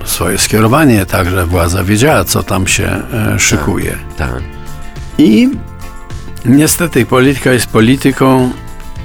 swoje 0.04 0.38
skierowanie, 0.38 1.06
także 1.06 1.46
władza 1.46 1.84
wiedziała, 1.84 2.24
co 2.24 2.42
tam 2.42 2.66
się 2.66 3.02
e, 3.12 3.38
szykuje. 3.38 3.98
tak. 4.16 4.42
I 5.18 5.50
niestety 6.44 7.06
polityka 7.06 7.52
jest 7.52 7.66
polityką 7.66 8.50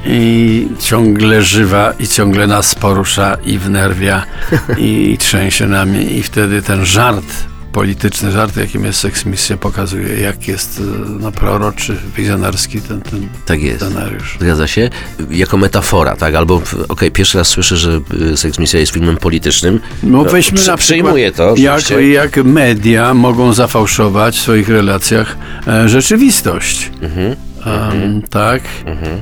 i 0.05 0.67
ciągle 0.79 1.41
żywa 1.41 1.93
i 1.99 2.07
ciągle 2.07 2.47
nas 2.47 2.75
porusza 2.75 3.37
i 3.45 3.57
wnerwia 3.57 4.25
i 4.77 5.17
trzęsie 5.19 5.67
nami 5.67 6.17
i 6.17 6.23
wtedy 6.23 6.61
ten 6.61 6.85
żart 6.85 7.25
polityczny 7.71 8.31
żart, 8.31 8.57
jakim 8.57 8.85
jest 8.85 8.99
seksmisja, 8.99 9.57
pokazuje, 9.57 10.19
jak 10.19 10.47
jest 10.47 10.79
e, 10.79 11.09
no, 11.19 11.31
proroczy, 11.31 11.97
wizjonarski 12.17 12.81
ten, 12.81 13.01
ten 13.01 13.27
Tak 13.45 13.61
jest. 13.61 13.81
scenariusz. 13.85 14.37
Zgadza 14.41 14.67
się. 14.67 14.89
Jako 15.29 15.57
metafora, 15.57 16.15
tak? 16.15 16.35
Albo, 16.35 16.61
okej, 16.89 17.11
pierwszy 17.11 17.37
raz 17.37 17.47
słyszę, 17.47 17.77
że 17.77 18.01
y, 18.33 18.37
Seks 18.37 18.59
Misja 18.59 18.79
jest 18.79 18.91
filmem 18.91 19.17
politycznym. 19.17 19.79
No 20.03 20.23
weźmy 20.23 20.57
przy- 20.57 20.67
na 20.67 20.77
przyjmuję 20.77 21.31
to, 21.31 21.55
jak, 21.57 21.89
jak 22.11 22.37
media 22.37 23.13
mogą 23.13 23.53
zafałszować 23.53 24.37
w 24.37 24.41
swoich 24.41 24.69
relacjach 24.69 25.37
e, 25.67 25.89
rzeczywistość. 25.89 26.91
Mhm. 27.01 27.35
Em, 27.69 28.21
tak? 28.21 28.61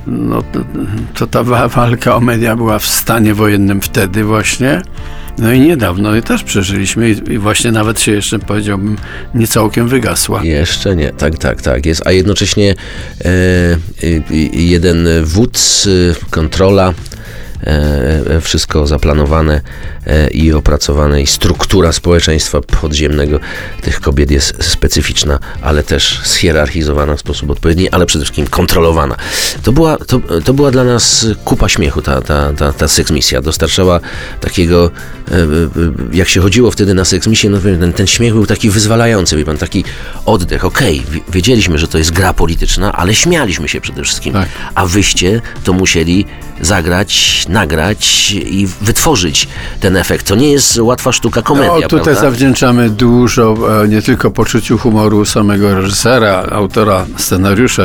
No, 0.07 0.41
to, 0.41 0.59
to 1.13 1.27
ta 1.27 1.43
wa- 1.43 1.67
walka 1.67 2.15
o 2.15 2.19
media 2.19 2.55
była 2.55 2.79
w 2.79 2.85
stanie 2.85 3.33
wojennym 3.33 3.81
wtedy 3.81 4.23
właśnie. 4.23 4.81
No 5.37 5.53
i 5.53 5.59
niedawno 5.59 6.15
i 6.15 6.21
też 6.21 6.43
przeżyliśmy 6.43 7.09
i, 7.09 7.37
właśnie 7.37 7.71
nawet 7.71 8.01
się 8.01 8.11
jeszcze 8.11 8.39
powiedziałbym 8.39 8.97
nie 9.33 9.47
całkiem 9.47 9.87
wygasła. 9.87 10.43
Jeszcze 10.43 10.95
nie, 10.95 11.11
tak, 11.11 11.37
tak, 11.37 11.61
tak 11.61 11.85
jest. 11.85 12.07
A 12.07 12.11
jednocześnie 12.11 12.75
e, 13.25 13.29
jeden 14.53 15.07
wódz, 15.23 15.85
y, 15.85 16.15
kontrola 16.29 16.93
wszystko 18.41 18.87
zaplanowane 18.87 19.61
e, 20.05 20.29
i 20.29 20.53
opracowane 20.53 21.21
i 21.21 21.27
struktura 21.27 21.91
społeczeństwa 21.91 22.61
podziemnego 22.61 23.39
tych 23.81 24.01
kobiet 24.01 24.31
jest 24.31 24.63
specyficzna, 24.63 25.39
ale 25.61 25.83
też 25.83 26.19
schierarchizowana 26.23 27.15
w 27.15 27.19
sposób 27.19 27.49
odpowiedni, 27.49 27.89
ale 27.89 28.05
przede 28.05 28.25
wszystkim 28.25 28.47
kontrolowana. 28.47 29.15
To 29.63 29.71
była, 29.71 29.97
to, 29.97 30.19
to 30.45 30.53
była 30.53 30.71
dla 30.71 30.83
nas 30.83 31.25
kupa 31.45 31.69
śmiechu 31.69 32.01
ta, 32.01 32.21
ta, 32.21 32.53
ta, 32.53 32.73
ta 32.73 32.87
seksmisja. 32.87 33.41
Dostarczała 33.41 33.99
takiego, 34.41 34.91
e, 35.31 35.33
e, 35.33 35.45
jak 36.13 36.29
się 36.29 36.41
chodziło 36.41 36.71
wtedy 36.71 36.93
na 36.93 37.05
seksmisję, 37.05 37.49
no 37.49 37.59
ten, 37.59 37.93
ten 37.93 38.07
śmiech 38.07 38.33
był 38.33 38.45
taki 38.45 38.69
wyzwalający, 38.69 39.37
wie 39.37 39.45
pan, 39.45 39.57
taki 39.57 39.83
oddech. 40.25 40.65
Okej, 40.65 41.03
wi- 41.11 41.23
wiedzieliśmy, 41.29 41.77
że 41.77 41.87
to 41.87 41.97
jest 41.97 42.11
gra 42.11 42.33
polityczna, 42.33 42.93
ale 42.93 43.15
śmialiśmy 43.15 43.67
się 43.67 43.81
przede 43.81 44.03
wszystkim. 44.03 44.33
Tak. 44.33 44.49
A 44.75 44.85
wyście 44.85 45.41
to 45.63 45.73
musieli 45.73 46.25
zagrać, 46.61 47.45
nagrać 47.49 48.31
i 48.31 48.67
wytworzyć 48.81 49.47
ten 49.79 49.97
efekt. 49.97 50.27
To 50.27 50.35
nie 50.35 50.51
jest 50.51 50.79
łatwa 50.79 51.11
sztuka 51.11 51.41
komedia, 51.41 51.73
No, 51.73 51.81
tutaj 51.81 52.03
prawda? 52.03 52.21
zawdzięczamy 52.21 52.89
dużo 52.89 53.55
e, 53.83 53.87
nie 53.87 54.01
tylko 54.01 54.31
poczuciu 54.31 54.77
humoru 54.77 55.25
samego 55.25 55.75
reżysera, 55.75 56.45
autora 56.51 57.05
scenariusza 57.17 57.83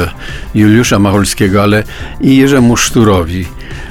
Juliusza 0.54 0.98
Macholskiego, 0.98 1.62
ale 1.62 1.82
i 2.20 2.36
Jerzemu 2.36 2.76
Szturowi, 2.76 3.46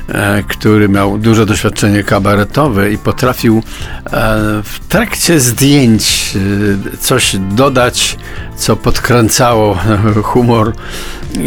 e, 0.09 0.43
który 0.47 0.89
miał 0.89 1.17
duże 1.17 1.45
doświadczenie 1.45 2.03
kabaretowe 2.03 2.91
i 2.91 2.97
potrafił 2.97 3.57
e, 3.57 4.11
w 4.63 4.79
trakcie 4.89 5.39
zdjęć 5.39 6.31
coś 6.99 7.35
dodać, 7.39 8.17
co 8.55 8.75
podkręcało 8.75 9.77
humor 10.23 10.73
i, 11.39 11.41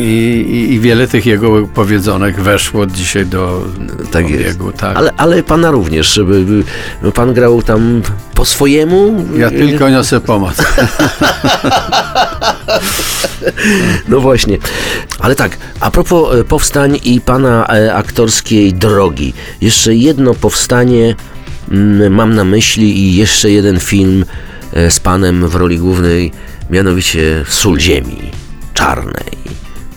i, 0.50 0.72
i 0.72 0.80
wiele 0.80 1.08
tych 1.08 1.26
jego 1.26 1.66
powiedzonek 1.66 2.40
weszło 2.40 2.86
dzisiaj 2.86 3.26
do 3.26 3.64
Tak 4.10 4.24
obiegu. 4.24 4.72
Tak. 4.72 4.96
Ale, 4.96 5.12
ale 5.16 5.42
pana 5.42 5.70
również, 5.70 6.14
żeby 6.14 6.44
by- 7.02 7.12
pan 7.12 7.34
grał 7.34 7.62
tam 7.62 8.02
po 8.34 8.44
swojemu. 8.44 9.24
Ja 9.36 9.50
tylko 9.50 9.88
niosę 9.88 10.20
pomoc. 10.20 10.56
No 14.08 14.20
właśnie. 14.20 14.58
Ale 15.18 15.34
tak, 15.34 15.56
a 15.80 15.90
propos 15.90 16.34
e, 16.34 16.44
powstań 16.44 16.98
i 17.04 17.20
pana 17.20 17.66
e, 17.66 17.94
aktorskiej 17.94 18.72
drogi. 18.72 19.34
Jeszcze 19.60 19.94
jedno 19.94 20.34
powstanie 20.34 21.14
mm, 21.70 22.14
mam 22.14 22.34
na 22.34 22.44
myśli 22.44 22.98
i 22.98 23.14
jeszcze 23.16 23.50
jeden 23.50 23.80
film 23.80 24.24
e, 24.72 24.90
z 24.90 25.00
panem 25.00 25.48
w 25.48 25.54
roli 25.54 25.78
głównej, 25.78 26.32
mianowicie 26.70 27.44
Sól 27.48 27.78
Ziemi 27.80 28.30
Czarnej. 28.74 29.44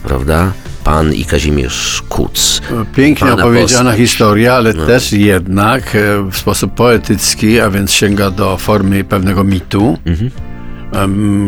Prawda? 0.08 0.52
Pan 0.84 1.14
i 1.14 1.24
Kazimierz 1.24 2.02
Kuc. 2.08 2.60
Pięknie 2.96 3.28
Pana 3.28 3.42
opowiedziana 3.42 3.90
postać. 3.90 4.00
historia, 4.00 4.54
ale 4.54 4.74
też 4.74 5.12
jednak 5.12 5.96
e, 5.96 6.30
w 6.30 6.36
sposób 6.36 6.74
poetycki, 6.74 7.60
a 7.60 7.70
więc 7.70 7.92
sięga 7.92 8.30
do 8.30 8.56
formy 8.56 9.04
pewnego 9.04 9.44
mitu. 9.44 9.98
Em, 10.06 10.30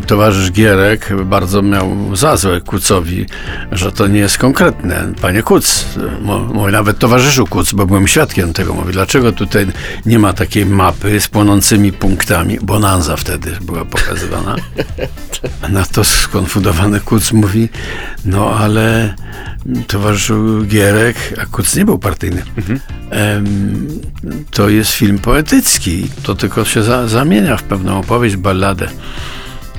Towarzysz 0.06 0.52
Gierek 0.52 1.10
bardzo 1.24 1.62
miał 1.62 2.16
za 2.16 2.36
złe 2.36 2.60
Kucowi, 2.60 3.26
że 3.72 3.92
to 3.92 4.06
nie 4.06 4.18
jest 4.18 4.38
konkretne. 4.38 5.12
Panie 5.22 5.42
Kuc, 5.42 5.84
mój 6.54 6.72
nawet 6.72 6.98
towarzyszu 6.98 7.46
Kuc, 7.46 7.72
bo 7.72 7.86
byłem 7.86 8.08
świadkiem 8.08 8.52
tego, 8.52 8.74
mówi, 8.74 8.92
dlaczego 8.92 9.32
tutaj 9.32 9.66
nie 10.06 10.18
ma 10.18 10.32
takiej 10.32 10.66
mapy 10.66 11.20
z 11.20 11.28
płonącymi 11.28 11.92
punktami? 11.92 12.58
Bonanza 12.62 13.16
wtedy 13.16 13.56
była 13.60 13.84
pokazywana. 13.84 14.56
Na 15.68 15.84
to 15.84 16.04
skonfudowany 16.04 17.00
Kuc 17.00 17.32
mówi, 17.32 17.68
no 18.24 18.50
ale 18.50 19.14
towarzyszu 19.86 20.64
Gierek, 20.66 21.16
a 21.42 21.46
Kuc 21.46 21.76
nie 21.76 21.84
był 21.84 21.98
partyjny, 21.98 22.42
em, 23.10 23.88
to 24.50 24.68
jest 24.68 24.90
film 24.90 25.18
poetycki. 25.18 26.08
To 26.22 26.34
tylko 26.34 26.64
się 26.64 26.82
za, 26.82 27.08
zamienia 27.08 27.56
w 27.56 27.62
pewną 27.62 27.98
opowieść, 27.98 28.36
balladę. 28.36 28.88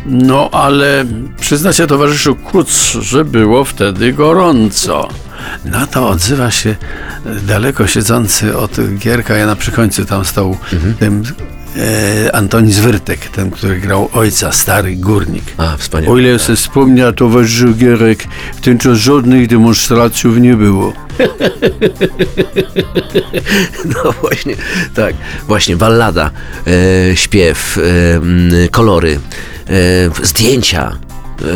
No 0.05 0.49
ale 0.51 1.05
przyzna 1.39 1.73
się 1.73 1.87
towarzyszu 1.87 2.35
Kuc, 2.35 2.97
że 3.01 3.25
było 3.25 3.65
wtedy 3.65 4.13
gorąco. 4.13 5.07
Na 5.65 5.87
to 5.87 6.09
odzywa 6.09 6.51
się 6.51 6.75
daleko 7.47 7.87
siedzący 7.87 8.57
od 8.57 8.71
Gierka, 8.97 9.37
ja 9.37 9.45
na 9.45 9.55
przykońcu 9.55 10.05
tam 10.05 10.25
stał 10.25 10.57
tym 10.99 11.23
e, 11.77 12.35
Antoni 12.35 12.73
Zwyrtek, 12.73 13.19
ten, 13.29 13.51
który 13.51 13.79
grał 13.79 14.09
ojca, 14.13 14.51
stary 14.51 14.95
górnik. 14.95 15.43
A, 15.57 15.77
wspaniale. 15.77 16.13
O 16.13 16.17
ile 16.17 16.39
sobie 16.39 16.55
wspomnia 16.55 17.11
towarzyszu 17.11 17.73
Gierek, 17.73 18.23
w 18.55 18.61
ten 18.61 18.77
czas 18.77 18.97
żadnych 18.97 19.47
demonstracji 19.47 20.29
nie 20.29 20.55
było. 20.55 20.93
No 23.85 24.11
właśnie, 24.21 24.55
tak. 24.95 25.15
Właśnie, 25.47 25.75
ballada, 25.75 26.31
e, 26.67 27.17
śpiew, 27.17 27.77
e, 27.77 28.69
kolory, 28.69 29.19
zdjęcia. 30.23 30.97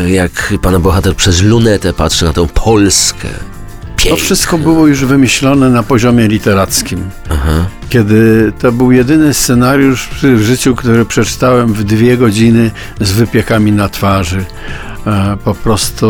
E, 0.05 0.09
jak 0.09 0.53
pana 0.61 0.79
bohater 0.79 1.15
przez 1.15 1.41
lunetę 1.41 1.93
patrzy 1.93 2.25
na 2.25 2.33
tą 2.33 2.47
Polskę. 2.47 3.27
To 3.27 4.03
Pięknie. 4.03 4.23
wszystko 4.25 4.57
było 4.57 4.87
już 4.87 5.05
wymyślone 5.05 5.69
na 5.69 5.83
poziomie 5.83 6.27
literackim. 6.27 7.09
Aha. 7.29 7.65
Kiedy 7.89 8.51
to 8.59 8.71
był 8.71 8.91
jedyny 8.91 9.33
scenariusz 9.33 10.09
w 10.23 10.41
życiu, 10.41 10.75
który 10.75 11.05
przeczytałem 11.05 11.73
w 11.73 11.83
dwie 11.83 12.17
godziny 12.17 12.71
z 13.01 13.11
wypiekami 13.11 13.71
na 13.71 13.89
twarzy. 13.89 14.45
E, 15.07 15.37
Po 15.43 15.53
prostu 15.55 16.05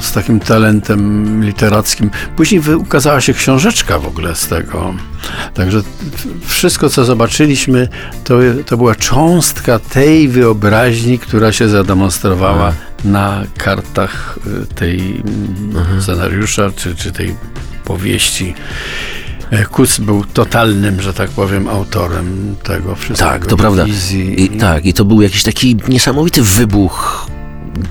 z 0.00 0.12
takim 0.12 0.40
talentem 0.40 1.44
literackim. 1.44 2.10
Później 2.36 2.62
ukazała 2.74 3.20
się 3.20 3.34
książeczka 3.34 3.98
w 3.98 4.06
ogóle 4.06 4.34
z 4.34 4.48
tego. 4.48 4.94
Także 5.54 5.82
wszystko, 6.46 6.88
co 6.88 7.04
zobaczyliśmy, 7.04 7.88
to, 8.24 8.38
to 8.66 8.76
była 8.76 8.94
cząstka 8.94 9.78
tej 9.78 10.28
wyobraźni, 10.28 11.18
która 11.18 11.52
się 11.52 11.68
zademonstrowała 11.68 12.72
na 13.04 13.42
kartach 13.58 14.38
y, 14.62 14.74
tej 14.74 15.00
mm, 15.00 16.02
scenariusza, 16.02 16.70
czy, 16.76 16.96
czy 16.96 17.12
tej 17.12 17.34
powieści. 17.84 18.54
E, 19.50 19.64
Kuc 19.64 19.98
był 19.98 20.24
totalnym, 20.24 21.00
że 21.00 21.12
tak 21.12 21.30
powiem, 21.30 21.68
autorem 21.68 22.56
tego 22.62 22.94
wszystkiego. 22.94 23.30
Tak, 23.30 23.46
to 23.46 23.56
prawda. 23.56 23.86
I, 24.36 24.48
tak, 24.48 24.86
i 24.86 24.94
to 24.94 25.04
był 25.04 25.22
jakiś 25.22 25.42
taki 25.42 25.76
niesamowity 25.88 26.42
wybuch, 26.42 27.26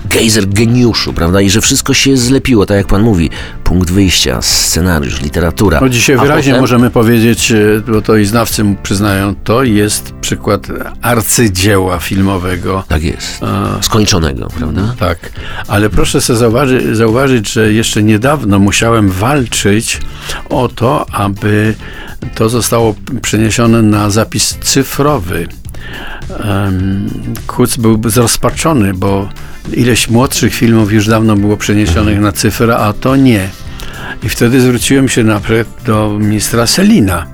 gejzer 0.10 0.48
geniuszu, 0.50 1.14
prawda? 1.14 1.42
I 1.42 1.50
że 1.50 1.62
wszystko 1.62 1.94
się 1.94 2.18
zlepiło, 2.18 2.66
tak 2.66 2.78
jak 2.78 2.88
pan 2.88 3.02
mówi. 3.02 3.30
Punkt 3.64 3.92
wyjścia, 3.92 4.42
scenariusz, 4.42 5.22
literatura. 5.22 5.80
No 5.82 5.90
dzisiaj 5.90 6.16
A 6.16 6.22
wyraźnie 6.22 6.52
potem- 6.52 6.62
możemy 6.62 6.90
powiedzieć, 6.90 7.52
e, 7.52 7.58
bo 7.88 8.02
to 8.02 8.16
i 8.18 8.26
znawcy 8.26 8.64
mu 8.64 8.76
przyznają, 8.84 9.36
to 9.44 9.64
jest 9.64 10.12
przykład 10.22 10.68
arcydzieła 11.02 12.00
filmowego. 12.00 12.84
Tak 12.88 13.04
jest. 13.04 13.40
Skończonego, 13.82 14.48
prawda? 14.58 14.96
Tak, 15.00 15.32
ale 15.68 15.90
proszę 15.90 16.22
sobie 16.22 16.40
zauważyć, 16.40 16.98
zauważyć, 16.98 17.52
że 17.54 17.74
jeszcze 17.74 18.04
niedawno 18.04 18.60
musiałem 18.60 19.10
walczyć 19.10 20.02
o 20.50 20.68
to, 20.68 21.06
aby 21.12 21.76
to 22.36 22.50
zostało 22.50 22.96
przeniesione 23.22 23.82
na 23.82 24.10
zapis 24.10 24.58
cyfrowy. 24.62 25.48
Kuc 27.48 27.78
był 27.78 28.10
zrozpaczony, 28.10 28.94
bo 28.94 29.30
ileś 29.74 30.10
młodszych 30.10 30.54
filmów 30.54 30.94
już 30.94 31.08
dawno 31.08 31.36
było 31.36 31.58
przeniesionych 31.58 32.20
na 32.20 32.32
cyfrę, 32.32 32.78
a 32.78 32.94
to 32.94 33.16
nie. 33.16 33.50
I 34.24 34.30
wtedy 34.30 34.62
zwróciłem 34.62 35.10
się 35.10 35.24
na 35.24 35.40
przykład 35.40 35.68
do 35.86 36.18
ministra 36.20 36.68
Selina, 36.68 37.26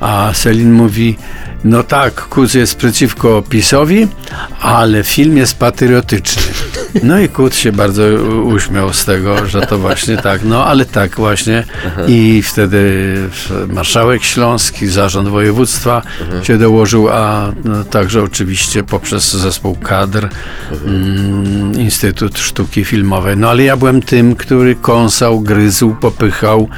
a 0.00 0.30
Selin 0.34 0.72
mówi, 0.72 1.16
no 1.64 1.82
tak, 1.82 2.14
Kuc 2.14 2.54
jest 2.54 2.76
przeciwko 2.76 3.42
PiSowi, 3.48 4.08
ale 4.60 5.04
film 5.04 5.36
jest 5.36 5.58
patriotyczny. 5.58 6.47
No 7.02 7.18
i 7.18 7.28
Kuc 7.28 7.54
się 7.54 7.72
bardzo 7.72 8.02
uśmiał 8.44 8.92
z 8.92 9.04
tego, 9.04 9.46
że 9.46 9.60
to 9.60 9.78
właśnie 9.78 10.16
tak, 10.16 10.44
no 10.44 10.66
ale 10.66 10.84
tak 10.84 11.16
właśnie. 11.16 11.64
I 12.06 12.42
wtedy 12.42 13.14
marszałek 13.68 14.24
śląski, 14.24 14.86
zarząd 14.86 15.28
województwa 15.28 16.02
się 16.42 16.58
dołożył, 16.58 17.08
a 17.08 17.52
no, 17.64 17.84
także 17.84 18.22
oczywiście 18.22 18.82
poprzez 18.82 19.32
zespół 19.32 19.76
kadr 19.76 20.28
mm, 20.86 21.80
Instytut 21.80 22.38
Sztuki 22.38 22.84
Filmowej. 22.84 23.36
No 23.36 23.50
ale 23.50 23.62
ja 23.62 23.76
byłem 23.76 24.02
tym, 24.02 24.36
który 24.36 24.74
kąsał, 24.74 25.40
gryzł, 25.40 25.96
popychał 26.00 26.68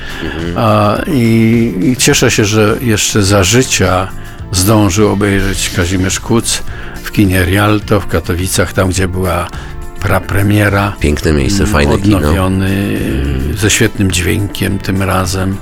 a, 0.57 0.99
i, 1.07 1.75
i 1.83 1.97
cieszę 1.97 2.31
się, 2.31 2.45
że 2.45 2.77
jeszcze 2.81 3.23
za 3.23 3.45
życia 3.45 4.09
zdążył 4.53 5.09
obejrzeć 5.09 5.71
Kazimierz 5.77 6.21
Kuc 6.21 6.63
w 7.03 7.13
kinie 7.13 7.45
Rialto 7.45 8.01
w 8.01 8.07
Katowicach, 8.07 8.73
tam 8.73 8.89
gdzie 8.89 9.09
była 9.09 9.47
prapremiera. 10.01 10.93
Piękne 11.01 11.33
miejsce, 11.33 11.67
fajne 11.67 11.99
kino. 11.99 12.17
Odnowiony, 12.17 12.99
ze 13.57 13.71
świetnym 13.71 14.11
dźwiękiem 14.13 14.79
tym 14.79 15.03
razem. 15.03 15.57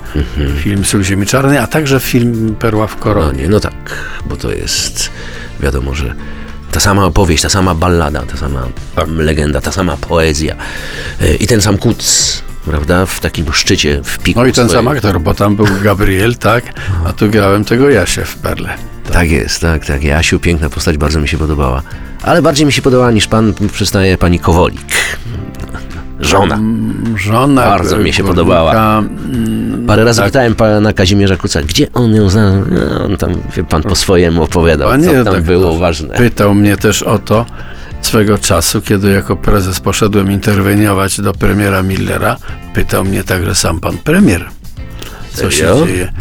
Film 0.63 0.85
Sól 0.85 1.05
Ziemi 1.05 1.27
Czarnej, 1.27 1.59
a 1.59 1.67
także 1.67 2.01
film 2.01 2.57
Perła 2.59 2.87
w 2.87 2.97
No 2.97 3.03
koronie. 3.03 3.43
nie, 3.43 3.49
no 3.49 3.61
tak, 3.61 3.75
bo 4.27 4.37
to 4.37 4.53
jest, 4.53 5.11
wiadomo, 5.61 5.95
że 5.95 6.15
ta 6.73 6.81
sama 6.81 7.05
opowieść, 7.05 7.43
ta 7.43 7.49
sama 7.49 7.75
ballada, 7.75 8.23
ta 8.23 8.37
sama 8.37 8.69
Tak. 8.97 9.09
legenda, 9.09 9.61
ta 9.61 9.73
sama 9.73 9.97
poezja 9.97 10.55
e, 11.21 11.35
i 11.35 11.47
ten 11.47 11.61
sam 11.61 11.79
kuc 11.79 12.43
prawda? 12.67 13.07
W 13.07 13.21
takim 13.21 13.53
szczycie, 13.53 14.01
w 14.05 14.19
piku 14.19 14.41
No 14.41 14.47
i 14.47 14.53
ten 14.53 14.69
swojej- 14.69 14.79
sam 14.85 14.89
aktor, 14.89 15.21
bo 15.21 15.35
tam 15.35 15.57
był 15.57 15.67
Gabriel, 15.83 16.35
tak? 16.37 16.65
A 17.07 17.13
tu 17.13 17.29
grałem 17.31 17.65
tego 17.65 17.91
Jasia 17.91 18.25
w 18.25 18.37
Perle. 18.37 18.75
Tak 19.13 19.31
jest, 19.31 19.61
tak, 19.61 19.87
tak. 19.87 20.05
Jasiu, 20.05 20.41
piękna 20.41 20.71
postać, 20.71 20.97
bardzo 20.97 21.21
mi 21.21 21.29
się 21.29 21.39
podobała. 21.39 21.83
Ale 22.23 22.43
bardziej 22.43 22.67
mi 22.67 22.73
się 22.73 22.83
podobała 22.83 23.11
niż 23.11 23.27
pan, 23.27 23.55
przyznaje 23.73 24.19
pani 24.19 24.39
Kowolik. 24.39 24.87
Żona. 26.21 26.61
Żona. 27.17 27.63
Bardzo 27.65 27.99
mi 27.99 28.13
się 28.13 28.25
podobała. 28.25 28.99
mm, 28.99 29.87
Parę 29.87 30.05
razy 30.05 30.21
tak. 30.21 30.29
pytałem 30.29 30.55
pana 30.55 30.93
Kazimierza 30.93 31.37
Kuca, 31.37 31.63
gdzie 31.63 31.93
on 31.93 32.15
ją 32.15 32.29
znalazł. 32.29 32.65
No, 32.71 33.05
on 33.05 33.17
tam, 33.17 33.31
wie 33.57 33.65
pan, 33.65 33.83
po 33.83 33.95
swojemu 33.95 34.43
opowiadał, 34.43 34.89
Panie, 34.91 35.07
co 35.07 35.25
tam 35.25 35.35
tak, 35.35 35.43
było 35.43 35.73
no, 35.73 35.79
ważne. 35.79 36.15
Pytał 36.15 36.55
mnie 36.55 36.77
też 36.77 37.03
o 37.03 37.19
to 37.19 37.47
swego 38.03 38.39
czasu, 38.39 38.83
kiedy 38.83 39.11
jako 39.11 39.37
prezes 39.37 39.81
poszedłem 39.81 40.33
interweniować 40.33 41.21
do 41.21 41.33
premiera 41.33 41.83
Millera. 41.83 42.37
Pytał 42.75 43.05
mnie 43.05 43.25
także 43.25 43.55
sam 43.55 43.81
pan 43.81 43.99
premier. 43.99 44.45
Co 45.39 45.51
się 45.51 45.57
Serio? 45.57 45.87
dzieje? 45.87 46.13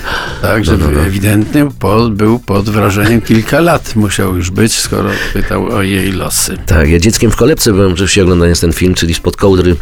Tak, 0.42 0.66
że 0.66 0.78
no, 0.78 0.92
no. 0.92 1.02
ewidentnie 1.02 1.68
po, 1.80 2.10
był 2.10 2.40
pod 2.40 2.70
wrażeniem 2.70 3.22
kilka 3.22 3.60
lat 3.60 3.96
musiał 3.96 4.36
już 4.36 4.52
być, 4.52 4.80
skoro 4.80 5.10
pytał 5.34 5.66
o 5.66 5.82
jej 5.82 6.12
losy. 6.12 6.58
Tak, 6.66 6.90
ja 6.90 7.00
dzieckiem 7.00 7.32
w 7.32 7.36
kolebce 7.36 7.74
byłem 7.74 7.94
oczywiście 7.94 8.24
oglądając 8.24 8.60
ten 8.62 8.74
film, 8.74 8.94
czyli 8.94 9.14
spod 9.14 9.38
kołdry 9.38 9.76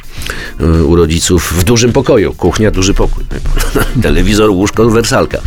y, 0.61 0.83
u 0.83 0.95
rodziców 0.95 1.53
w 1.53 1.63
dużym 1.63 1.91
pokoju. 1.91 2.33
Kuchnia, 2.33 2.71
duży 2.71 2.93
pokój. 2.93 3.23
Telewizor, 4.03 4.49
łóżko, 4.49 4.89
wersalka 4.89 5.37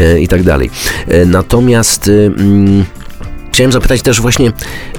y, 0.00 0.20
i 0.20 0.28
tak 0.28 0.42
dalej. 0.42 0.70
Y, 1.12 1.26
natomiast 1.26 2.08
y, 2.08 2.32
mm, 2.38 2.84
chciałem 3.52 3.72
zapytać 3.72 4.02
też 4.02 4.20
właśnie, 4.20 4.52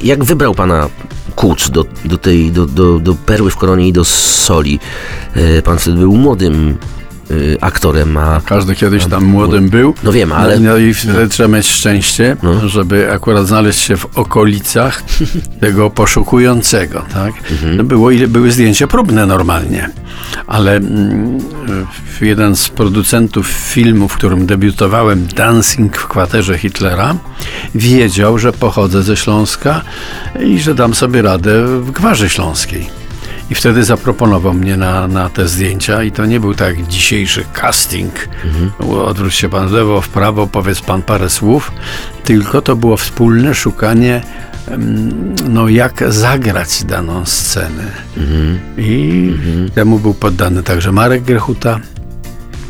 jak 0.04 0.24
wybrał 0.24 0.56
pana 0.56 0.89
Kuc 1.36 1.70
do, 1.70 1.86
do 2.06 2.18
tej, 2.18 2.52
do, 2.52 2.65
do, 2.65 3.00
do 3.00 3.15
Perły 3.15 3.52
w 3.52 3.56
Koronie 3.56 3.88
i 3.88 3.94
do 3.94 4.06
Soli? 4.06 4.80
Y, 5.38 5.62
pan 5.62 5.78
wtedy 5.78 5.98
był 5.98 6.15
młodym 6.15 6.78
y, 7.32 7.58
aktorem, 7.62 8.18
a 8.18 8.42
Każdy 8.46 8.76
kiedyś 8.76 9.06
tam 9.06 9.24
młodym 9.26 9.70
był. 9.70 9.94
no 10.04 10.12
wiem, 10.12 10.32
ale 10.32 10.60
No 10.60 10.78
i 10.78 10.94
wtedy 10.94 11.28
trzeba 11.30 11.50
mieć 11.58 11.68
szczęście, 11.68 12.38
No. 12.44 12.70
żeby 12.70 13.12
akurat 13.13 13.48
znaleźć 13.48 13.80
się 13.80 13.98
w 13.98 14.18
okolicach 14.18 15.04
tego 15.62 15.89
poszukującego, 15.89 17.06
tak? 17.13 17.34
Mhm. 17.52 17.88
Było, 17.88 18.10
były 18.28 18.52
zdjęcia 18.52 18.88
próbne 18.88 19.26
normalnie, 19.26 19.89
ale 20.48 20.76
mm, 20.76 21.39
jeden 22.22 22.56
z 22.56 22.70
producentów 22.70 23.48
filmu, 23.48 24.08
w 24.08 24.13
którym 24.18 24.46
debiutowałem, 24.46 25.28
Dancing 25.36 25.98
w 25.98 26.08
kwaterze 26.08 26.58
Hitlera, 26.58 27.15
wiedział, 27.76 28.38
że 28.39 28.52
pochodzę 28.54 29.04
ze 29.04 29.18
Śląska 29.18 29.82
i 30.46 30.60
że 30.60 30.76
dam 30.76 30.94
sobie 30.96 31.22
radę 31.22 31.65
w 31.82 31.92
Gwarze 31.92 32.30
Śląskiej. 32.30 32.99
I 33.50 33.56
wtedy 33.56 33.84
zaproponował 33.84 34.54
mnie 34.54 34.78
na, 34.78 35.08
na 35.08 35.30
te 35.30 35.48
zdjęcia 35.48 36.04
i 36.04 36.12
to 36.12 36.26
nie 36.26 36.40
był 36.40 36.54
tak 36.54 36.88
dzisiejszy 36.88 37.46
casting. 37.54 38.30
Odwróć 39.06 39.36
się 39.36 39.50
pan 39.50 39.68
w 39.68 39.72
lewo, 39.72 40.02
w 40.02 40.10
prawo, 40.10 40.48
powiedz 40.48 40.82
pan 40.82 41.02
parę 41.02 41.30
słów, 41.30 41.72
tylko 42.24 42.62
to 42.62 42.76
było 42.76 42.98
wspólne 42.98 43.54
szukanie 43.56 44.22
no 45.50 45.70
jak 45.70 46.04
zagrać 46.14 46.84
daną 46.84 47.26
scenę. 47.26 47.84
I 48.78 49.32
temu 49.76 50.00
był 50.00 50.14
poddany 50.14 50.64
także 50.64 50.92
Marek 50.92 51.24
Grechuta, 51.24 51.80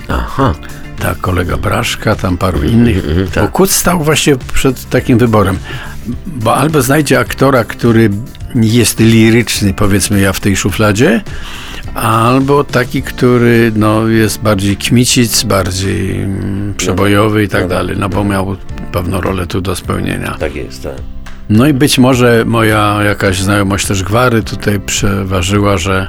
aha, 0.08 0.54
tak, 1.00 1.18
kolega 1.18 1.58
Braszka, 1.58 2.16
tam 2.16 2.38
paru 2.38 2.64
innych. 2.64 3.04
tak. 3.34 3.44
Bo 3.44 3.50
Kuc 3.50 3.72
stał 3.72 4.04
właśnie 4.04 4.36
przed 4.54 4.90
takim 4.90 5.18
wyborem. 5.18 5.58
Bo 6.26 6.56
albo 6.56 6.82
znajdzie 6.82 7.20
aktora, 7.20 7.64
który 7.64 8.10
jest 8.56 9.00
liryczny, 9.00 9.74
powiedzmy 9.74 10.20
ja 10.22 10.34
w 10.34 10.40
tej 10.40 10.56
szufladzie, 10.56 11.22
albo 11.96 12.64
taki, 12.64 13.02
który 13.02 13.72
no, 13.76 14.08
jest 14.08 14.42
bardziej 14.42 14.78
kmicic, 14.78 15.44
bardziej 15.44 16.22
mm, 16.22 16.74
przebojowy 16.78 17.44
i 17.44 17.48
tak 17.48 17.68
dalej, 17.68 17.98
no 18.00 18.10
bo 18.10 18.24
miał 18.24 18.56
pewną 18.92 19.22
rolę 19.22 19.48
tu 19.48 19.62
do 19.62 19.76
spełnienia. 19.76 20.36
tak 20.40 20.56
jest, 20.56 20.84
tak. 20.84 21.19
No 21.50 21.68
i 21.68 21.74
być 21.74 21.98
może 22.00 22.44
moja 22.46 22.98
jakaś 23.04 23.42
znajomość 23.42 23.88
też 23.88 24.04
gwary 24.04 24.44
tutaj 24.44 24.80
przeważyła, 24.80 25.78
że, 25.78 26.08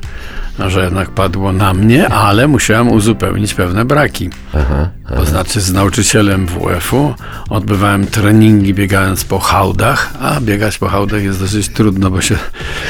że 0.69 0.85
jednak 0.85 1.11
padło 1.11 1.53
na 1.53 1.75
mnie, 1.75 2.09
ale 2.09 2.49
musiałem 2.49 2.89
uzupełnić 2.89 3.55
pewne 3.55 3.85
braki. 3.85 4.31
Aha, 4.55 4.89
To 5.09 5.25
znaczy 5.25 5.61
z 5.61 5.73
nauczycielem 5.73 6.47
WF-u 6.47 7.15
odbywałem 7.49 8.07
treningi 8.07 8.75
biegając 8.75 9.25
po 9.25 9.39
hałdach, 9.39 10.11
a 10.21 10.41
biegać 10.41 10.79
po 10.79 10.89
hałdach 10.89 11.23
jest 11.23 11.41
dosyć 11.41 11.69
trudno, 11.69 12.11
bo 12.11 12.21
się 12.21 12.37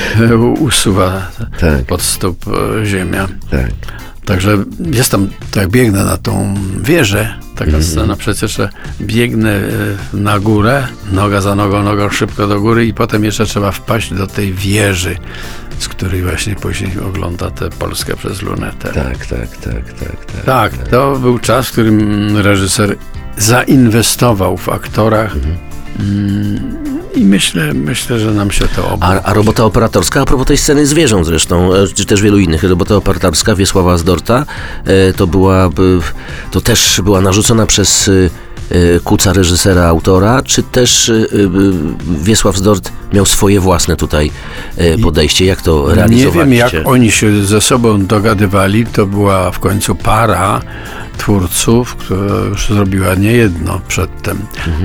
usuwa 0.60 1.12
Tak. 1.60 1.84
pod 1.86 2.02
stóp 2.02 2.36
e, 2.80 2.86
ziemia. 2.86 3.28
tak. 3.50 3.70
Także 4.30 4.64
jestem, 4.92 5.30
tak 5.50 5.68
biegnę 5.68 6.04
na 6.04 6.16
tą 6.16 6.54
wieżę, 6.82 7.34
taka 7.56 7.82
scena 7.82 8.16
przecież, 8.16 8.56
że 8.56 8.68
biegnę 9.00 9.50
e, 9.50 10.16
na 10.16 10.38
górę, 10.38 10.86
noga 11.12 11.40
za 11.40 11.54
nogą, 11.54 11.82
nogą 11.82 12.10
szybko 12.10 12.46
do 12.46 12.60
góry 12.60 12.86
i 12.86 12.94
potem 12.94 13.24
jeszcze 13.24 13.46
trzeba 13.46 13.70
wpaść 13.70 14.14
do 14.14 14.26
tej 14.26 14.52
wieży, 14.52 15.16
z 15.78 15.88
której 15.88 16.22
właśnie 16.22 16.54
później 16.54 16.92
ogląda 17.08 17.50
tę 17.50 17.70
Polskę 17.70 18.16
przez 18.16 18.42
lunetę. 18.42 18.92
Tak, 18.92 19.26
tak, 19.26 19.56
tak, 19.56 19.92
tak, 19.92 20.24
tak. 20.24 20.44
Tak, 20.44 20.88
to 20.88 21.16
był 21.16 21.38
czas, 21.38 21.68
w 21.68 21.72
którym 21.72 22.36
reżyser 22.36 22.96
zainwestował 23.36 24.56
w 24.56 24.68
aktorach 24.68 25.36
mm, 26.00 26.99
i 27.14 27.24
myślę, 27.24 27.74
myślę, 27.74 28.18
że 28.18 28.30
nam 28.32 28.50
się 28.50 28.68
to 28.76 28.90
obu. 28.90 29.04
A, 29.04 29.22
a 29.22 29.34
robota 29.34 29.64
operatorska, 29.64 30.20
a 30.20 30.24
propos 30.24 30.46
tej 30.46 30.56
sceny 30.56 30.86
zwierząt 30.86 31.26
zresztą, 31.26 31.74
e, 31.74 31.86
czy 31.86 32.06
też 32.06 32.22
wielu 32.22 32.38
innych, 32.38 32.64
robota 32.64 32.96
operatorska 32.96 33.54
Wiesława 33.54 33.98
Zdorta, 33.98 34.46
e, 34.84 35.12
to 35.12 35.26
była, 35.26 35.66
e, 35.66 35.70
to 36.50 36.60
też 36.60 37.00
była 37.04 37.20
narzucona 37.20 37.66
przez 37.66 38.10
Kuca, 39.04 39.32
reżysera, 39.32 39.84
autora, 39.84 40.42
czy 40.42 40.62
też 40.62 41.08
e, 41.08 41.12
e, 41.12 41.26
Wiesław 42.22 42.56
Zdort 42.56 42.92
miał 43.12 43.26
swoje 43.26 43.60
własne 43.60 43.96
tutaj 43.96 44.30
podejście, 45.02 45.44
jak 45.44 45.62
to 45.62 45.86
Nie 45.88 45.94
realizowaliście? 45.94 46.38
wiem, 46.40 46.52
jak 46.52 46.88
oni 46.88 47.10
się 47.10 47.44
ze 47.44 47.60
sobą 47.60 48.06
dogadywali. 48.06 48.86
To 48.86 49.06
była 49.06 49.50
w 49.50 49.58
końcu 49.58 49.94
para 49.94 50.60
twórców, 51.18 51.96
która 51.96 52.34
już 52.34 52.68
zrobiła 52.68 53.14
niejedno 53.14 53.80
przedtem. 53.88 54.38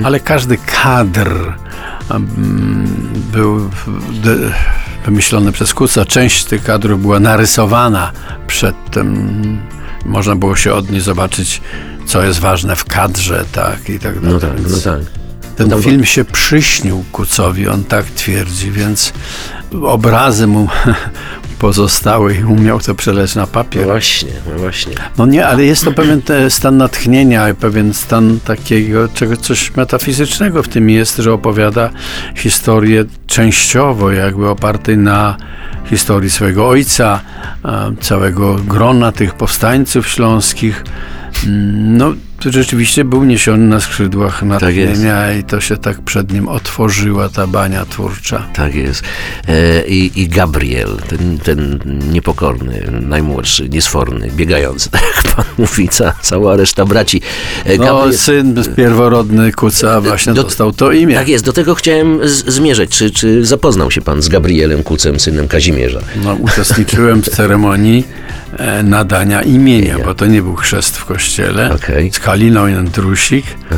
Ale 0.03 0.19
każdy 0.19 0.57
kadr 0.57 1.53
mm, 2.09 2.87
był 3.31 3.69
wymyślony 5.05 5.51
przez 5.51 5.73
Kuca. 5.73 6.05
Część 6.05 6.43
tych 6.45 6.63
kadrów 6.63 7.01
była 7.01 7.19
narysowana 7.19 8.11
przedtem. 8.47 9.61
Można 10.05 10.35
było 10.35 10.55
się 10.55 10.73
od 10.73 10.91
niej 10.91 11.01
zobaczyć, 11.01 11.61
co 12.05 12.23
jest 12.23 12.39
ważne 12.39 12.75
w 12.75 12.85
kadrze, 12.85 13.45
tak 13.51 13.89
i 13.89 13.99
tak 13.99 14.19
dalej. 14.19 14.33
No 14.33 14.39
tak, 14.39 14.51
no 14.69 14.77
tak. 14.77 14.99
ten 15.55 15.67
No 15.69 15.81
film 15.81 16.05
się 16.05 16.25
przyśnił 16.25 17.03
Kucowi, 17.11 17.67
on 17.67 17.83
tak 17.83 18.05
twierdzi, 18.05 18.71
więc 18.71 19.13
obrazy 19.83 20.47
mu 20.47 20.67
pozostały 21.65 22.35
i 22.35 22.43
umiał 22.43 22.79
to 22.79 22.95
przeleć 22.95 23.35
na 23.35 23.41
No 23.41 23.47
papier. 23.47 23.85
właśnie, 23.85 24.31
no 24.53 24.59
właśnie. 24.59 24.93
No 25.17 25.25
nie, 25.25 25.47
ale 25.47 25.63
jest 25.65 25.83
to 25.85 25.91
pewien 25.91 26.21
te 26.21 26.49
stan 26.49 26.77
natchnienia, 26.77 27.53
pewien 27.59 27.93
stan 27.93 28.39
takiego, 28.45 29.07
czego, 29.07 29.37
coś 29.37 29.75
metafizycznego 29.75 30.63
w 30.63 30.67
tym 30.67 30.89
jest, 30.89 31.17
że 31.17 31.33
opowiada 31.33 31.89
historię 32.35 33.05
częściowo 33.27 34.11
jakby 34.11 34.49
opartej 34.49 34.97
na 34.97 35.37
historii 35.89 36.29
swojego 36.29 36.67
ojca, 36.67 37.19
e, 37.65 37.91
całego 38.01 38.55
grona 38.55 39.11
tych 39.11 39.33
powstańców 39.33 40.07
śląskich. 40.07 40.83
Mm, 41.45 41.97
No, 41.97 42.13
to 42.45 42.51
rzeczywiście 42.51 43.05
był 43.05 43.23
niesiony 43.23 43.67
na 43.67 43.79
skrzydłach 43.79 44.43
natchnienia 44.43 45.33
i 45.33 45.43
to 45.43 45.61
się 45.61 45.77
tak 45.77 46.01
przed 46.01 46.31
nim 46.33 46.47
otworzyła 46.47 47.29
ta 47.29 47.47
bania 47.47 47.85
twórcza. 47.85 48.47
Tak 48.55 48.75
jest. 48.75 49.03
E, 49.47 49.87
i, 49.87 50.21
I 50.21 50.27
Gabriel, 50.27 50.89
ten, 51.07 51.37
ten 51.39 51.79
niepokorny, 52.11 52.83
najmłodszy, 53.01 53.69
niesforny, 53.69 54.31
biegający, 54.35 54.89
tak 54.95 55.01
jak 55.15 55.35
pan 55.35 55.45
mówi, 55.57 55.89
ca, 55.89 56.13
cała 56.21 56.55
reszta 56.55 56.85
braci. 56.85 57.21
E, 57.65 57.77
No, 57.77 58.13
syn 58.13 58.55
pierworodny 58.75 59.51
Kuca 59.51 60.01
właśnie 60.01 60.33
Do- 60.33 60.43
dostał 60.43 60.71
to 60.71 60.91
imię. 60.91 61.15
Tak 61.15 61.27
jest, 61.27 61.45
do 61.45 61.53
tego 61.53 61.75
chciałem 61.75 62.27
z- 62.27 62.45
zmierzać. 62.45 62.89
Czy, 62.89 63.11
czy 63.11 63.45
zapoznał 63.45 63.91
się 63.91 64.01
pan 64.01 64.21
z 64.21 64.27
Gabrielem 64.29 64.83
Kucem, 64.83 65.19
synem 65.19 65.47
Kazimierza? 65.47 65.99
No, 66.23 66.33
uczestniczyłem 66.33 67.21
w 67.23 67.29
ceremonii 67.29 68.03
nadania 68.83 69.41
imienia, 69.41 69.99
bo 70.05 70.15
to 70.15 70.25
nie 70.25 70.41
był 70.41 70.55
chrzest 70.55 70.97
w 70.97 71.05
kościele. 71.05 71.73
Okej. 71.73 72.11
Z 72.11 72.19
Kaliną 72.19 72.67
i 72.67 72.73
Drusik 72.89 73.45
e, 73.45 73.75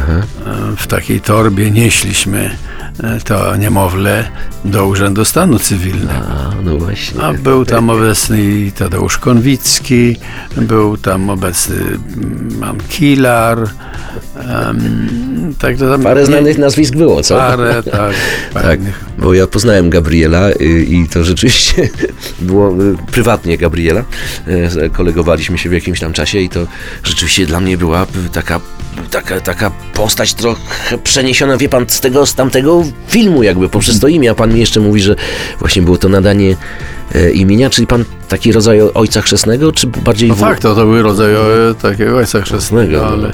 w 0.77 0.87
takiej 0.87 1.21
torbie 1.21 1.71
nieśliśmy 1.71 2.39
e, 2.39 2.76
to 3.23 3.55
niemowlę 3.55 4.31
do 4.65 4.88
Urzędu 4.88 5.25
Stanu 5.25 5.60
Cywilnego. 5.60 6.13
A, 6.13 6.62
no 6.63 6.77
właśnie. 6.77 7.21
A 7.21 7.33
był 7.33 7.65
tam 7.65 7.89
obecny 7.89 8.71
Tadeusz 8.77 9.17
Konwicki, 9.17 10.17
był 10.57 10.97
tam 10.97 11.29
obecny 11.29 11.75
mm, 11.75 12.57
Mam 12.60 12.77
Kilar, 12.89 13.69
Um, 14.36 15.53
także 15.60 15.89
tam 15.89 16.01
Parę 16.03 16.25
znanych 16.25 16.57
nazwisk 16.57 16.95
było, 16.95 17.23
co? 17.23 17.38
Parę, 17.38 17.83
tak. 17.91 18.15
Tak, 18.53 18.79
bo 19.17 19.33
ja 19.33 19.47
poznałem 19.47 19.89
Gabriela 19.89 20.49
y, 20.49 20.86
i 20.89 21.07
to 21.10 21.23
rzeczywiście 21.23 21.89
było 22.39 22.83
y, 22.83 22.95
prywatnie 23.12 23.57
Gabriela. 23.57 24.03
Y, 24.47 24.89
Kolegowaliśmy 24.89 25.57
się 25.57 25.69
w 25.69 25.73
jakimś 25.73 25.99
tam 25.99 26.13
czasie 26.13 26.39
i 26.39 26.49
to 26.49 26.67
rzeczywiście 27.03 27.45
dla 27.45 27.60
mnie 27.60 27.77
była 27.77 28.07
taka, 28.33 28.60
taka, 29.12 29.41
taka 29.41 29.71
postać 29.93 30.33
trochę 30.33 30.97
przeniesiona, 31.03 31.57
wie 31.57 31.69
pan, 31.69 31.86
z 31.88 31.99
tego, 31.99 32.25
z 32.25 32.36
tamtego 32.36 32.83
filmu 33.07 33.43
jakby 33.43 33.69
poprzez 33.69 33.99
to 33.99 34.07
imię, 34.07 34.31
a 34.31 34.36
pan 34.36 34.53
mi 34.53 34.60
jeszcze 34.60 34.79
mówi, 34.79 35.01
że 35.01 35.15
właśnie 35.60 35.81
było 35.81 35.97
to 35.97 36.10
nadanie 36.10 36.55
imienia, 37.33 37.69
czyli 37.69 37.87
pan 37.87 38.05
taki 38.27 38.51
rodzaj 38.51 38.81
ojca 38.93 39.21
chrzestnego, 39.21 39.71
czy 39.71 39.87
bardziej... 39.87 40.29
No 40.29 40.35
wó- 40.35 40.39
tak, 40.39 40.59
to, 40.59 40.75
to 40.75 40.85
był 40.85 41.01
rodzaj 41.01 41.33
e, 41.33 41.37
takiego 41.81 42.17
ojca 42.17 42.41
chrzestnego, 42.41 42.97
no. 42.97 43.07
ale 43.13 43.31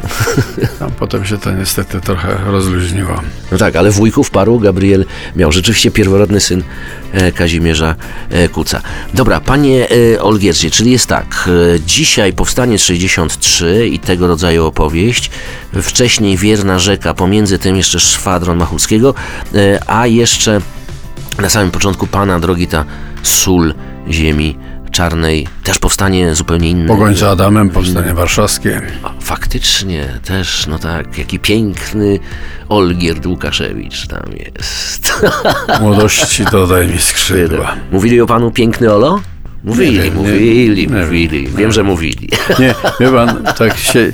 a 0.79 0.85
potem 0.85 1.25
się 1.25 1.37
to 1.37 1.51
niestety 1.51 2.01
trochę 2.01 2.37
rozluźniło. 2.45 3.21
No 3.51 3.57
tak, 3.57 3.75
ale 3.75 3.91
wujków 3.91 4.29
paru 4.29 4.59
Gabriel 4.59 5.05
miał 5.35 5.51
rzeczywiście 5.51 5.91
pierworodny 5.91 6.39
syn 6.39 6.63
e, 7.11 7.31
Kazimierza 7.31 7.95
e, 8.29 8.49
Kuca. 8.49 8.81
Dobra, 9.13 9.41
panie 9.41 9.87
e, 10.15 10.21
Olgierdzie, 10.21 10.71
czyli 10.71 10.91
jest 10.91 11.07
tak, 11.07 11.49
e, 11.75 11.79
dzisiaj 11.79 12.33
Powstanie 12.33 12.79
63 12.79 13.87
i 13.87 13.99
tego 13.99 14.27
rodzaju 14.27 14.65
opowieść, 14.65 15.31
wcześniej 15.81 16.37
Wierna 16.37 16.79
Rzeka, 16.79 17.13
pomiędzy 17.13 17.59
tym 17.59 17.75
jeszcze 17.75 17.99
Szwadron 17.99 18.57
Machuckiego, 18.57 19.13
e, 19.55 19.79
a 19.87 20.07
jeszcze 20.07 20.61
na 21.39 21.49
samym 21.49 21.71
początku 21.71 22.07
Pana 22.07 22.39
drogi 22.39 22.67
ta 22.67 22.85
sól 23.23 23.73
ziemi 24.11 24.57
czarnej, 24.91 25.47
też 25.63 25.79
powstanie 25.79 26.35
zupełnie 26.35 26.69
inne. 26.69 26.87
Pogoń 26.87 27.15
za 27.15 27.29
Adamem, 27.29 27.69
powstanie 27.69 28.13
warszawskie. 28.13 28.81
Faktycznie, 29.21 30.19
też, 30.25 30.67
no 30.67 30.79
tak, 30.79 31.17
jaki 31.17 31.39
piękny 31.39 32.19
Olgierd 32.69 33.25
Łukaszewicz 33.25 34.07
tam 34.07 34.23
jest. 34.39 35.13
Młodości 35.81 36.45
dodaj 36.51 36.87
mi 36.87 36.99
skrzydła. 36.99 37.75
Mówili 37.91 38.21
o 38.21 38.25
panu 38.27 38.51
piękny 38.51 38.93
Olo? 38.93 39.21
Mówili, 39.63 39.91
Nie 39.97 40.01
wiem, 40.03 40.13
nie- 40.15 40.21
mówili, 40.21 40.87
nie 40.87 40.99
mówili. 41.05 41.47
Wiem, 41.47 41.71
że 41.71 41.83
mówili. 41.83 42.29
Nie, 42.59 42.75
wie 42.99 43.11
pan, 43.11 43.43
tak 43.57 43.77
się 43.77 44.11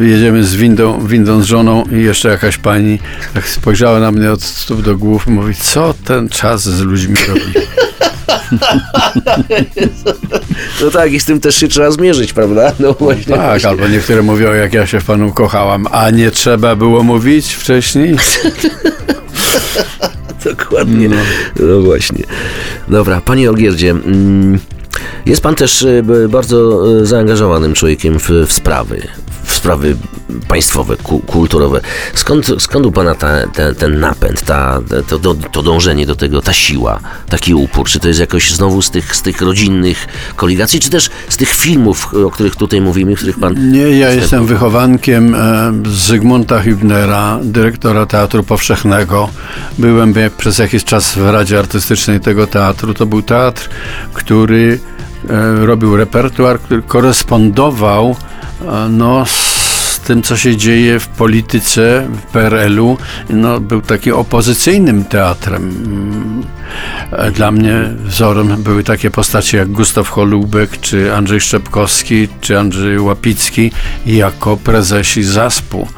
jedziemy 0.00 0.44
z 0.44 0.54
windą, 0.56 1.06
windą 1.06 1.42
z 1.42 1.44
żoną 1.44 1.84
i 1.84 2.02
jeszcze 2.02 2.28
jakaś 2.28 2.56
pani 2.56 2.98
tak 3.34 3.48
spojrzała 3.48 4.00
na 4.00 4.10
mnie 4.12 4.32
od 4.32 4.42
stóp 4.42 4.82
do 4.82 4.96
głów 4.96 5.26
i 5.26 5.30
mówi, 5.30 5.54
co 5.54 5.94
ten 6.04 6.28
czas 6.28 6.62
z 6.62 6.80
ludźmi 6.80 7.14
robi? 7.28 7.40
No 10.82 10.90
tak, 10.90 11.12
i 11.12 11.20
z 11.20 11.24
tym 11.24 11.40
też 11.40 11.56
się 11.56 11.68
trzeba 11.68 11.90
zmierzyć, 11.90 12.32
prawda? 12.32 12.72
No 12.80 12.92
właśnie. 12.92 13.36
Tak, 13.36 13.64
albo 13.64 13.88
niektóre 13.88 14.22
mówią, 14.22 14.52
jak 14.52 14.74
ja 14.74 14.86
się 14.86 15.00
w 15.00 15.04
panu 15.04 15.32
kochałam, 15.32 15.86
a 15.92 16.10
nie 16.10 16.30
trzeba 16.30 16.76
było 16.76 17.02
mówić 17.02 17.54
wcześniej? 17.54 18.16
Dokładnie. 20.44 21.08
No. 21.60 21.80
właśnie. 21.80 22.24
Dobra, 22.88 23.20
panie 23.20 23.50
Olgierdzie, 23.50 23.90
mm, 23.90 24.58
jest 25.26 25.42
pan 25.42 25.54
też 25.54 25.82
e, 25.82 26.02
bardzo 26.28 26.82
e, 27.00 27.06
zaangażowanym 27.06 27.74
człowiekiem 27.74 28.18
w, 28.18 28.30
w 28.46 28.52
sprawy, 28.52 29.02
w 29.48 29.54
sprawy 29.54 29.96
państwowe, 30.48 30.96
ku, 30.96 31.18
kulturowe. 31.18 31.80
Skąd, 32.14 32.46
skąd 32.58 32.86
u 32.86 32.92
pana 32.92 33.14
ta, 33.14 33.46
te- 33.46 33.74
ten 33.74 34.00
napęd, 34.00 34.42
ta, 34.42 34.80
to, 35.08 35.18
to, 35.18 35.34
to 35.34 35.62
dążenie 35.62 36.06
do 36.06 36.16
tego, 36.16 36.42
ta 36.42 36.52
siła, 36.52 37.00
taki 37.28 37.54
upór? 37.54 37.86
Czy 37.86 38.00
to 38.00 38.08
jest 38.08 38.20
jakoś 38.20 38.50
znowu 38.50 38.82
z 38.82 38.90
tych, 38.90 39.16
z 39.16 39.22
tych 39.22 39.40
rodzinnych 39.40 40.06
koligacji, 40.36 40.80
czy 40.80 40.90
też 40.90 41.10
z 41.28 41.36
tych 41.36 41.48
filmów, 41.48 42.14
o 42.26 42.30
których 42.30 42.56
tutaj 42.56 42.80
mówimy, 42.80 43.14
których 43.14 43.38
pan... 43.38 43.72
Nie, 43.72 43.98
ja 43.98 44.10
jestem 44.10 44.46
wychowankiem 44.46 45.34
e, 45.34 45.72
Zygmunta 45.86 46.62
Hübnera, 46.62 47.38
dyrektora 47.42 48.06
Teatru 48.06 48.42
Powszechnego. 48.42 49.28
Byłem 49.78 50.14
przez 50.38 50.58
jakiś 50.58 50.84
czas 50.84 51.14
w 51.14 51.30
Radzie 51.30 51.58
Artystycznej 51.58 52.20
tego 52.20 52.46
teatru. 52.46 52.94
To 52.94 53.06
był 53.06 53.22
teatr, 53.22 53.68
który 54.12 54.80
e, 55.30 55.66
robił 55.66 55.96
repertuar, 55.96 56.60
który 56.60 56.82
korespondował 56.82 58.16
no, 58.90 59.24
z 59.26 60.00
tym, 60.00 60.22
co 60.22 60.36
się 60.36 60.56
dzieje 60.56 61.00
w 61.00 61.08
polityce 61.08 62.08
w 62.12 62.32
PRL-u. 62.32 62.96
No, 63.30 63.60
był 63.60 63.80
taki 63.82 64.12
opozycyjnym 64.12 65.04
teatrem. 65.04 65.62
Mm, 65.84 66.42
Dla 67.32 67.50
mnie 67.50 67.74
wzorem 68.04 68.62
były 68.62 68.84
takie 68.84 69.10
postacie 69.10 69.58
jak 69.58 69.68
Gustaw 69.68 70.08
Holubek, 70.08 70.80
czy 70.80 71.14
Andrzej 71.14 71.40
Szczepkowski, 71.40 72.28
czy 72.40 72.58
Andrzej 72.58 73.00
Łapicki 73.00 73.70
jako 74.06 74.56
prezesi 74.56 75.22
ZASP-u. 75.22 75.88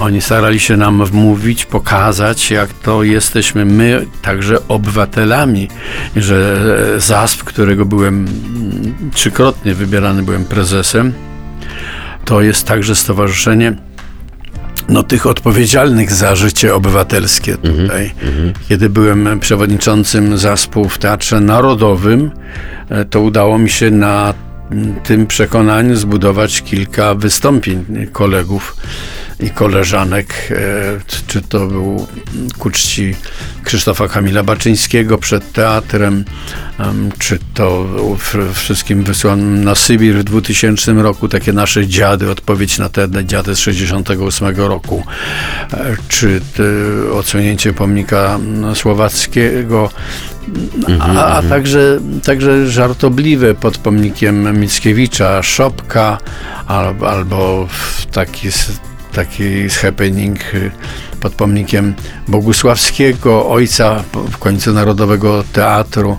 Oni 0.00 0.20
starali 0.20 0.60
się 0.60 0.76
nam 0.76 1.04
wmówić, 1.04 1.64
pokazać, 1.64 2.50
jak 2.50 2.72
to 2.72 3.02
jesteśmy 3.02 3.64
my 3.64 4.06
także 4.22 4.68
obywatelami, 4.68 5.68
że 6.16 6.60
ZASP, 7.00 7.44
którego 7.44 7.84
byłem 7.84 8.14
mm, 8.14 9.10
trzykrotnie 9.14 9.74
wybierany 9.74 10.22
byłem 10.22 10.44
prezesem, 10.44 11.12
to 12.24 12.42
jest 12.42 12.66
także 12.66 12.94
stowarzyszenie 12.96 13.76
no, 14.88 15.02
tych 15.02 15.26
odpowiedzialnych 15.26 16.12
za 16.12 16.36
życie 16.36 16.74
obywatelskie 16.74 17.56
tutaj. 17.56 18.12
Kiedy 18.68 18.90
byłem 18.90 19.40
przewodniczącym 19.40 20.38
zespołu 20.38 20.88
w 20.88 20.98
Teatrze 20.98 21.40
Narodowym, 21.40 22.30
e, 22.88 23.04
to 23.04 23.20
udało 23.20 23.58
mi 23.58 23.70
się 23.70 23.90
na 23.90 24.34
mm, 24.70 24.94
tym 25.00 25.26
przekonaniu 25.26 25.96
zbudować 25.96 26.62
kilka 26.62 27.14
wystąpień 27.14 28.06
kolegów 28.12 28.76
i 29.40 29.50
koleżanek, 29.50 30.34
e, 30.50 30.54
czy 31.26 31.42
to 31.42 31.66
był 31.66 32.06
ku 32.58 32.70
czci 32.70 33.14
Krzysztofa 33.64 34.08
Kamila 34.08 34.42
Baczyńskiego 34.42 35.18
przed 35.18 35.52
teatrem, 35.52 36.24
em, 36.78 37.10
czy 37.18 37.38
to 37.54 37.86
wszystkim 38.54 39.02
wysłanym 39.02 39.64
na 39.64 39.74
Sybir 39.74 40.16
w 40.16 40.24
2000 40.24 41.02
roku, 41.02 41.28
takie 41.28 41.52
nasze 41.52 41.86
dziady, 41.86 42.30
odpowiedź 42.30 42.78
na 42.78 42.88
te 42.88 43.08
dziady 43.24 43.56
z 43.56 43.58
68 43.58 44.68
roku, 44.68 45.04
e, 45.72 45.96
czy 46.08 46.40
te 46.56 46.64
odsłonięcie 47.12 47.72
pomnika 47.72 48.38
słowackiego, 48.74 49.90
a, 51.00 51.26
a 51.26 51.42
także, 51.42 52.00
także 52.24 52.70
żartobliwe 52.70 53.54
pod 53.54 53.78
pomnikiem 53.78 54.60
Mickiewicza, 54.60 55.42
Szopka, 55.42 56.18
albo, 56.66 57.10
albo 57.10 57.66
w 57.70 58.06
taki, 58.06 58.48
taki 59.14 59.68
happening 59.68 60.54
y, 60.54 60.70
pod 61.20 61.34
pomnikiem 61.34 61.94
Bogusławskiego, 62.28 63.48
ojca 63.48 64.02
w 64.30 64.38
końcu 64.38 64.72
Narodowego 64.72 65.44
Teatru, 65.52 66.18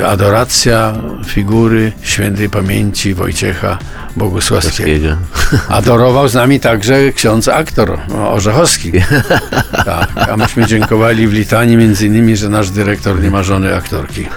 y, 0.00 0.06
adoracja 0.06 0.94
figury 1.26 1.92
świętej 2.02 2.50
pamięci 2.50 3.14
Wojciecha 3.14 3.78
Bogusławskiego. 4.16 5.16
Adorował 5.68 6.28
z 6.28 6.34
nami 6.34 6.60
także 6.60 7.12
ksiądz 7.12 7.48
aktor 7.48 7.98
Orzechowski. 8.30 8.92
Tak, 9.84 10.28
a 10.30 10.36
myśmy 10.36 10.66
dziękowali 10.66 11.28
w 11.28 11.32
litanii 11.32 11.76
między 11.76 12.06
innymi, 12.06 12.36
że 12.36 12.48
nasz 12.48 12.70
dyrektor 12.70 13.22
nie 13.22 13.30
ma 13.30 13.42
żony 13.42 13.76
aktorki. 13.76 14.26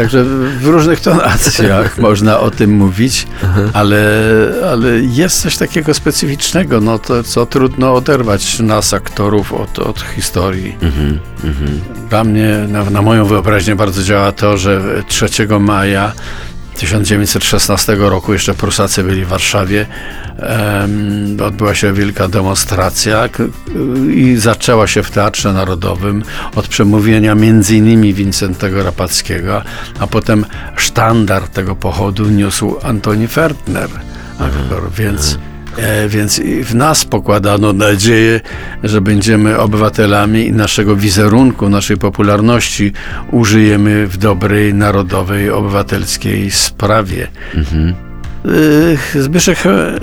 Także 0.00 0.24
w 0.60 0.66
różnych 0.66 1.00
tonacjach 1.00 1.98
można 2.08 2.40
o 2.40 2.50
tym 2.50 2.70
mówić, 2.70 3.26
ale, 3.72 4.02
ale 4.72 4.88
jest 5.00 5.40
coś 5.42 5.56
takiego 5.56 5.94
specyficznego, 5.94 6.80
no 6.80 6.98
to, 6.98 7.22
co 7.22 7.46
trudno 7.46 7.94
oderwać 7.94 8.58
nas, 8.58 8.94
aktorów, 8.94 9.52
od, 9.52 9.78
od 9.78 10.00
historii. 10.00 10.76
Dla 12.10 12.24
mnie, 12.24 12.66
na, 12.68 12.90
na 12.90 13.02
moją 13.02 13.24
wyobraźnię 13.24 13.76
bardzo 13.76 14.02
działa 14.02 14.32
to, 14.32 14.56
że 14.56 15.02
3 15.08 15.26
maja 15.60 16.12
1916 16.80 17.94
roku, 17.98 18.32
jeszcze 18.32 18.54
Prusacy 18.54 19.04
byli 19.04 19.24
w 19.24 19.28
Warszawie, 19.28 19.86
odbyła 21.44 21.74
się 21.74 21.92
wielka 21.92 22.28
demonstracja 22.28 23.28
i 24.14 24.36
zaczęła 24.36 24.86
się 24.86 25.02
w 25.02 25.10
Teatrze 25.10 25.52
Narodowym 25.52 26.22
od 26.56 26.68
przemówienia 26.68 27.34
między 27.34 27.76
innymi 27.76 28.14
Wincentego 28.14 28.82
Rapackiego, 28.82 29.62
a 29.98 30.06
potem 30.06 30.46
sztandar 30.76 31.48
tego 31.48 31.76
pochodu 31.76 32.28
niósł 32.28 32.76
Antoni 32.82 33.28
Fertner, 33.28 33.90
aktor, 34.38 34.92
więc... 34.92 35.38
E, 35.76 36.08
więc 36.08 36.40
w 36.64 36.74
nas 36.74 37.04
pokładano 37.04 37.72
nadzieję, 37.72 38.40
że 38.84 39.00
będziemy 39.00 39.58
obywatelami 39.58 40.46
i 40.46 40.52
naszego 40.52 40.96
wizerunku, 40.96 41.68
naszej 41.68 41.96
popularności 41.96 42.92
użyjemy 43.32 44.06
w 44.06 44.16
dobrej, 44.16 44.74
narodowej, 44.74 45.50
obywatelskiej 45.50 46.50
sprawie. 46.50 47.28
E, 49.14 49.22
Zbyszek 49.22 49.66
e, 49.66 50.00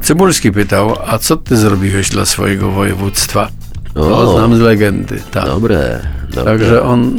Cybulski 0.00 0.52
pytał, 0.52 0.96
a 1.06 1.18
co 1.18 1.36
ty 1.36 1.56
zrobiłeś 1.56 2.08
dla 2.08 2.24
swojego 2.24 2.70
województwa? 2.70 3.48
O. 3.94 4.00
To 4.00 4.32
znam 4.32 4.56
z 4.56 4.60
legendy. 4.60 5.22
Tak. 5.30 5.44
Dobre, 5.44 6.00
dobre. 6.28 6.44
Także 6.44 6.82
on 6.82 7.12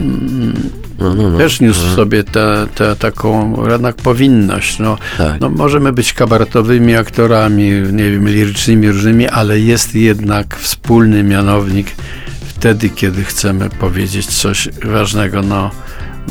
No, 0.99 1.15
no, 1.15 1.29
no. 1.29 1.37
Też 1.37 1.59
niósł 1.59 1.79
w 1.87 1.95
sobie 1.95 2.23
tę 2.23 2.67
tę 2.75 2.95
taką 2.95 3.63
jednak 3.69 3.95
powinność. 3.95 4.79
No, 4.79 4.97
Tak. 5.17 5.41
no, 5.41 5.49
możemy 5.49 5.93
być 5.93 6.13
kabaretowymi 6.13 6.95
aktorami, 6.95 7.69
nie 7.91 8.11
wiem, 8.11 8.29
lirycznymi, 8.29 8.87
różnymi, 8.91 9.27
ale 9.27 9.59
jest 9.59 9.95
jednak 9.95 10.55
wspólny 10.57 11.23
mianownik 11.23 11.87
wtedy, 12.63 12.89
kiedy 12.89 13.23
chcemy 13.23 13.69
powiedzieć 13.69 14.25
coś 14.25 14.69
ważnego, 14.85 15.41
no, 15.41 15.71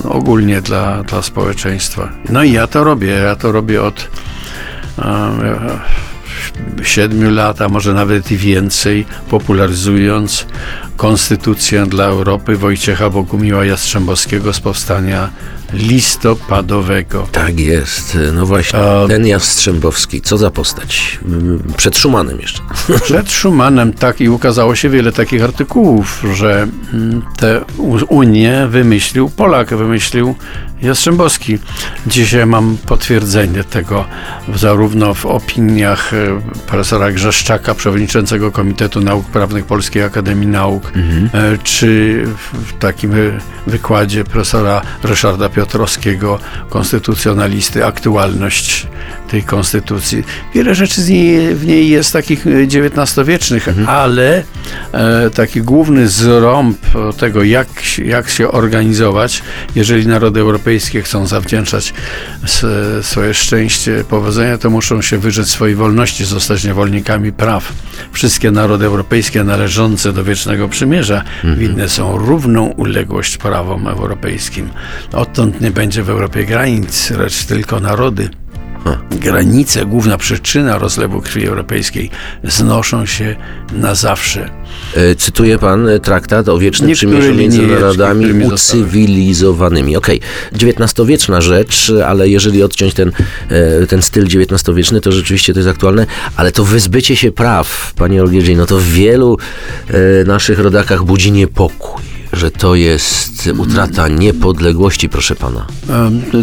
no 0.05 0.11
ogólnie 0.11 0.61
dla, 0.61 1.03
dla 1.03 1.23
społeczeństwa. 1.23 2.13
No 2.29 2.43
i 2.43 2.53
ja 2.53 2.67
to 2.67 2.85
robię, 2.85 3.09
ja 3.09 3.37
to 3.37 3.53
robię 3.53 3.83
od 3.83 4.09
e, 4.99 5.03
siedmiu 6.83 7.31
lat, 7.31 7.61
a 7.61 7.69
może 7.69 7.95
nawet 7.95 8.31
i 8.33 8.37
więcej, 8.37 9.07
popularyzując 9.31 10.47
Konstytucję 10.97 11.87
dla 11.87 12.05
Europy 12.05 12.57
Wojciecha 12.57 13.11
Bogumiła 13.11 13.65
Jastrzębowskiego 13.65 14.53
z 14.53 14.61
powstania 14.61 15.31
listopadowego. 15.73 17.29
Tak 17.33 17.61
jest. 17.61 18.19
No 18.33 18.47
właśnie, 18.47 18.79
A- 18.79 19.09
ten 19.09 19.27
Jastrzębowski, 19.27 20.21
co 20.21 20.39
za 20.39 20.51
postać. 20.51 21.19
Mm, 21.29 21.63
Przed 21.77 21.99
Szumanem 21.99 22.39
jeszcze. 22.41 22.63
Przed 23.05 23.31
Schumanem 23.31 23.93
tak 23.93 24.21
i 24.21 24.29
ukazało 24.29 24.75
się 24.75 24.89
wiele 24.89 25.13
takich 25.13 25.43
artykułów, 25.45 26.23
że 26.35 26.67
mm, 26.93 27.23
tę 27.37 27.61
U- 27.79 28.15
Unię 28.17 28.67
wymyślił 28.71 29.31
Polak, 29.31 29.69
wymyślił 29.75 30.35
Jastrzębowski. 30.83 31.59
Dzisiaj 32.07 32.47
mam 32.47 32.77
potwierdzenie 32.87 33.65
tego 33.65 34.05
zarówno 34.55 35.15
w 35.15 35.27
opiniach 35.27 36.15
e, 36.15 36.41
profesora 36.67 37.13
Grzeszczaka, 37.13 37.75
przewodniczącego 37.75 38.51
Komitetu 38.53 39.01
Nauk 39.01 39.27
Prawnych 39.27 39.65
Polskiej 39.65 40.03
Akademii 40.03 40.47
Nauk, 40.47 40.93
e, 41.35 41.59
czy 41.65 42.25
w 42.67 42.73
takim 42.79 43.13
e, 43.13 43.17
wykładzie 43.67 44.25
profesora 44.25 44.83
Ryszarda 45.03 45.49
Piotrowskiego, 45.49 46.39
konstytucjonalisty, 46.69 47.87
aktualność 47.87 48.87
tej 49.31 49.43
konstytucji. 49.43 50.25
Wiele 50.55 50.75
rzeczy 50.75 51.01
niej, 51.11 51.55
w 51.55 51.67
niej 51.67 51.89
jest 51.89 52.13
takich 52.13 52.47
e, 52.47 52.51
XIX-wiecznych, 52.51 53.69
ale 53.87 54.43
e, 54.93 55.31
taki 55.31 55.63
główny 55.63 56.09
zrąb 56.09 56.79
tego, 57.19 57.43
jak, 57.43 57.69
się- 57.81 58.05
jak 58.05 58.29
się 58.31 58.51
organizować, 58.51 59.43
jeżeli 59.75 60.07
narody 60.07 60.41
europejskie 60.41 61.03
chcą 61.03 61.27
zawdzięczać 61.27 61.95
swoje 63.03 63.35
szczęście, 63.35 64.05
powodzenia, 64.09 64.59
to 64.59 64.71
muszą 64.71 65.03
się 65.03 65.19
wyrzec 65.19 65.49
swojej 65.49 65.77
wolności, 65.77 66.25
zostać 66.33 66.65
niewolnikami 66.65 67.33
praw. 67.33 67.73
Wszystkie 68.13 68.51
narody 68.51 68.87
europejskie 68.87 69.45
należące 69.45 70.13
do 70.13 70.25
Wiecznego 70.25 70.69
Przymierza 70.69 71.23
winne 71.45 71.89
są 71.89 72.19
równą 72.19 72.67
uległość 72.67 73.37
prawom 73.37 73.89
europejskim. 73.89 74.71
Odtąd 75.13 75.61
nie 75.61 75.71
będzie 75.71 76.03
w 76.03 76.11
Europie 76.11 76.45
granic, 76.45 77.11
lecz 77.11 77.45
tylko 77.45 77.81
narody. 77.81 78.31
Granice, 79.11 79.87
główna 79.87 80.19
przyczyna 80.19 80.79
rozlewu 80.79 81.21
krwi 81.21 81.47
europejskiej, 81.47 82.11
znoszą 82.45 83.07
się 83.07 83.37
na 83.73 83.95
zawsze. 83.95 84.51
E, 84.95 85.15
Cytuje 85.15 85.59
pan 85.59 85.89
e, 85.89 86.01
traktat 86.01 86.49
o 86.49 86.59
wiecznym 86.59 86.89
Niektóre 86.89 87.19
przymierzu 87.19 87.41
między 87.41 87.67
narodami 87.67 88.45
ucywilizowanymi. 88.45 89.97
Okej, 89.97 90.21
XIX-wieczna 90.53 91.41
rzecz, 91.41 91.93
ale 92.07 92.29
jeżeli 92.29 92.63
odciąć 92.63 92.95
ten, 92.95 93.13
e, 93.49 93.87
ten 93.87 94.03
styl 94.03 94.25
XIX-wieczny, 94.25 95.01
to 95.01 95.13
rzeczywiście 95.13 95.53
to 95.53 95.59
jest 95.59 95.69
aktualne, 95.69 96.07
ale 96.37 96.53
to 96.53 96.65
wyzbycie 96.65 97.17
się 97.17 97.33
praw, 97.33 97.93
panie 97.97 98.23
Olgierdziej, 98.23 98.57
no 98.57 98.67
to 98.67 98.79
w 98.79 98.85
wielu 98.85 99.39
naszych 100.27 100.59
rodakach 100.59 101.05
budzi 101.05 101.33
niepokój, 101.33 102.03
że 102.33 102.51
to 102.51 102.75
jest 102.75 103.51
utrata 103.59 104.09
niepodległości, 104.09 105.09
proszę 105.09 105.37
pana. 105.37 105.67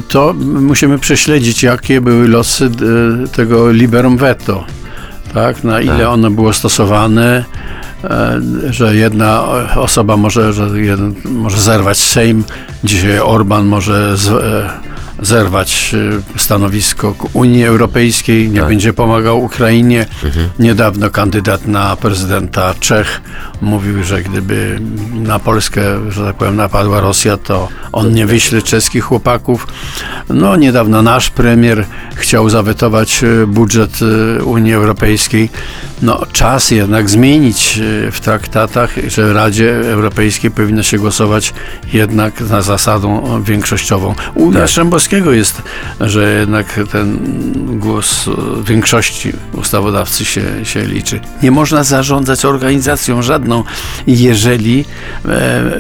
To 0.07 0.33
musimy 0.43 0.99
prześledzić, 0.99 1.63
jakie 1.63 2.01
były 2.01 2.27
losy 2.27 2.65
e, 2.65 3.27
tego 3.27 3.71
liberum 3.71 4.17
veto. 4.17 4.65
Tak? 5.33 5.63
Na 5.63 5.81
ile 5.81 5.97
Tak. 5.97 6.07
ono 6.07 6.31
było 6.31 6.53
stosowane, 6.53 7.45
e, 8.03 8.41
że 8.69 8.95
jedna 8.95 9.43
osoba 9.75 10.17
może, 10.17 10.53
że 10.53 10.81
jeden 10.81 11.15
może 11.25 11.57
zerwać 11.57 11.97
Sejm. 11.97 12.43
Dzisiaj 12.83 13.19
Orban 13.19 13.65
może 13.65 14.17
z, 14.17 14.27
e, 14.27 14.69
zerwać 15.21 15.95
e, 16.35 16.39
stanowisko 16.39 17.15
Unii 17.33 17.65
Europejskiej, 17.65 18.49
nie 18.49 18.59
Tak. 18.59 18.69
będzie 18.69 18.93
pomagał 18.93 19.43
Ukrainie. 19.43 20.05
Niedawno 20.59 21.09
kandydat 21.09 21.67
na 21.67 21.95
prezydenta 21.95 22.73
Czech 22.79 23.21
mówił, 23.61 24.03
że 24.03 24.23
gdyby 24.23 24.79
na 25.13 25.39
Polskę, 25.39 25.81
że 26.11 26.25
tak 26.25 26.35
powiem, 26.35 26.55
napadła 26.55 27.01
Rosja, 27.01 27.37
to 27.37 27.67
on 27.91 28.13
nie 28.13 28.25
wyśle 28.25 28.61
czeskich 28.61 29.03
chłopaków. 29.03 29.67
No, 30.29 30.55
niedawno 30.55 31.01
nasz 31.01 31.29
premier 31.29 31.85
chciał 32.15 32.49
zawetować 32.49 33.23
e, 33.23 33.47
budżet 33.47 33.99
e, 34.39 34.43
Unii 34.43 34.73
Europejskiej. 34.73 35.49
No, 36.01 36.21
czas 36.31 36.71
jednak 36.71 37.09
zmienić 37.09 37.79
w 38.11 38.19
traktatach, 38.19 38.95
że 39.07 39.27
w 39.27 39.31
Radzie 39.35 39.75
Europejskiej 39.91 40.51
powinno 40.51 40.83
się 40.83 40.97
głosować 40.97 41.53
jednak 41.93 42.41
na 42.41 42.61
zasadą 42.61 43.43
większościową. 43.43 44.15
U 44.35 44.51
Tak. 44.51 44.61
Jastrzębowskiego 45.11 45.31
jest, 45.31 45.61
że 46.01 46.39
jednak 46.39 46.79
ten 46.91 47.19
głos 47.79 48.29
większości 48.63 49.33
ustawodawcy 49.53 50.25
się, 50.25 50.41
się 50.63 50.85
liczy. 50.85 51.19
Nie 51.43 51.51
można 51.51 51.83
zarządzać 51.83 52.45
organizacją 52.45 53.21
żadną, 53.21 53.63
jeżeli 54.07 54.79
e, 54.79 54.85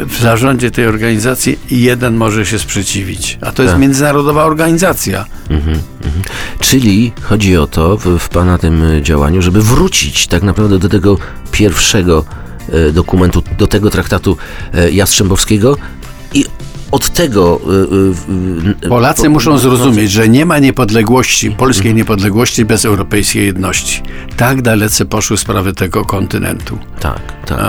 w 0.05 0.17
zarządzie 0.21 0.71
tej 0.71 0.87
organizacji 0.87 1.59
jeden 1.71 2.15
może 2.15 2.45
się 2.45 2.59
sprzeciwić. 2.59 3.37
A 3.41 3.51
to 3.51 3.63
jest 3.63 3.73
Tak. 3.73 3.81
międzynarodowa 3.81 4.43
organizacja. 4.43 5.25
Czyli 6.59 7.11
chodzi 7.21 7.57
o 7.57 7.67
to 7.67 7.97
w, 7.97 8.19
w 8.19 8.29
Pana 8.29 8.57
tym 8.57 8.83
działaniu, 9.01 9.41
żeby 9.41 9.61
wrócić 9.61 10.27
tak 10.27 10.43
naprawdę 10.43 10.79
do 10.79 10.89
tego 10.89 11.17
pierwszego 11.51 12.25
e, 12.69 12.91
dokumentu, 12.91 13.43
do 13.57 13.67
tego 13.67 13.89
traktatu 13.89 14.37
e, 14.73 14.91
Jastrzębowskiego 14.91 15.77
i 16.33 16.45
od 16.91 17.09
tego... 17.09 17.61
e, 17.63 18.83
e, 18.83 18.85
e, 18.85 18.89
Polacy 18.89 19.23
po- 19.23 19.29
muszą 19.29 19.57
zrozumieć, 19.57 20.11
że 20.11 20.29
nie 20.29 20.45
ma 20.45 20.59
niepodległości, 20.59 21.51
polskiej 21.51 21.93
niepodległości 21.93 22.65
bez 22.65 22.85
europejskiej 22.85 23.45
jedności. 23.45 24.01
Tak 24.37 24.61
dalece 24.61 25.05
poszły 25.05 25.37
sprawy 25.37 25.73
tego 25.73 26.05
kontynentu. 26.05 26.77
Tak, 26.99 27.19
tak. 27.45 27.59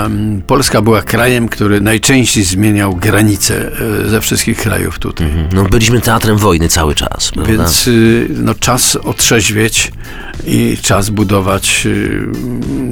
Polska 0.46 0.82
była 0.82 1.02
krajem, 1.02 1.48
który 1.48 1.80
najczęściej 1.80 2.44
zmieniał 2.44 2.96
granice 2.96 3.72
e, 4.04 4.08
ze 4.08 4.20
wszystkich 4.20 4.58
krajów 4.58 4.98
tutaj. 4.98 5.26
No, 5.52 5.64
byliśmy 5.64 6.00
teatrem 6.00 6.36
wojny 6.36 6.68
cały 6.68 6.94
czas, 6.94 7.30
prawda? 7.30 7.52
Więc 7.52 7.88
y, 7.88 8.28
no, 8.30 8.54
czas 8.54 8.96
otrzeźwieć 8.96 9.92
i 10.46 10.76
czas 10.82 11.10
budować 11.10 11.82
y, 11.86 12.28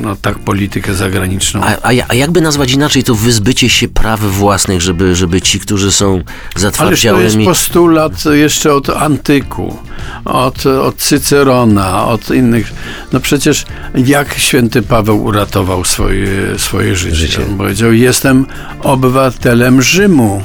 no, 0.02 0.16
tak 0.16 0.38
politykę 0.38 0.94
zagraniczną. 0.94 1.60
A, 1.64 1.76
a, 1.82 1.92
a 2.08 2.14
jakby 2.14 2.40
nazwać 2.40 2.72
inaczej 2.72 3.04
to 3.04 3.14
wyzbycie 3.14 3.68
się 3.68 3.88
praw 3.88 4.20
własnych, 4.20 4.80
żeby, 4.80 5.16
żeby 5.16 5.40
ci, 5.40 5.60
którzy 5.60 5.92
są 5.92 6.17
Ależ 6.26 6.52
to 6.52 6.58
jest 6.58 6.62
zatwardziałymi... 6.62 7.44
postulat 7.44 8.24
jeszcze 8.32 8.74
od 8.74 8.90
antyku, 8.90 9.76
od, 10.24 10.66
od 10.66 10.96
Cycerona, 10.96 12.04
od 12.06 12.30
innych. 12.30 12.72
No 13.12 13.20
przecież 13.20 13.64
jak 13.94 14.34
święty 14.34 14.82
Paweł 14.82 15.24
uratował 15.24 15.84
swoje, 15.84 16.58
swoje 16.58 16.96
życie? 16.96 17.16
Życie. 17.16 17.42
On 17.50 17.56
powiedział, 17.56 17.92
jestem 17.92 18.46
obywatelem 18.82 19.82
Rzymu. 19.82 20.42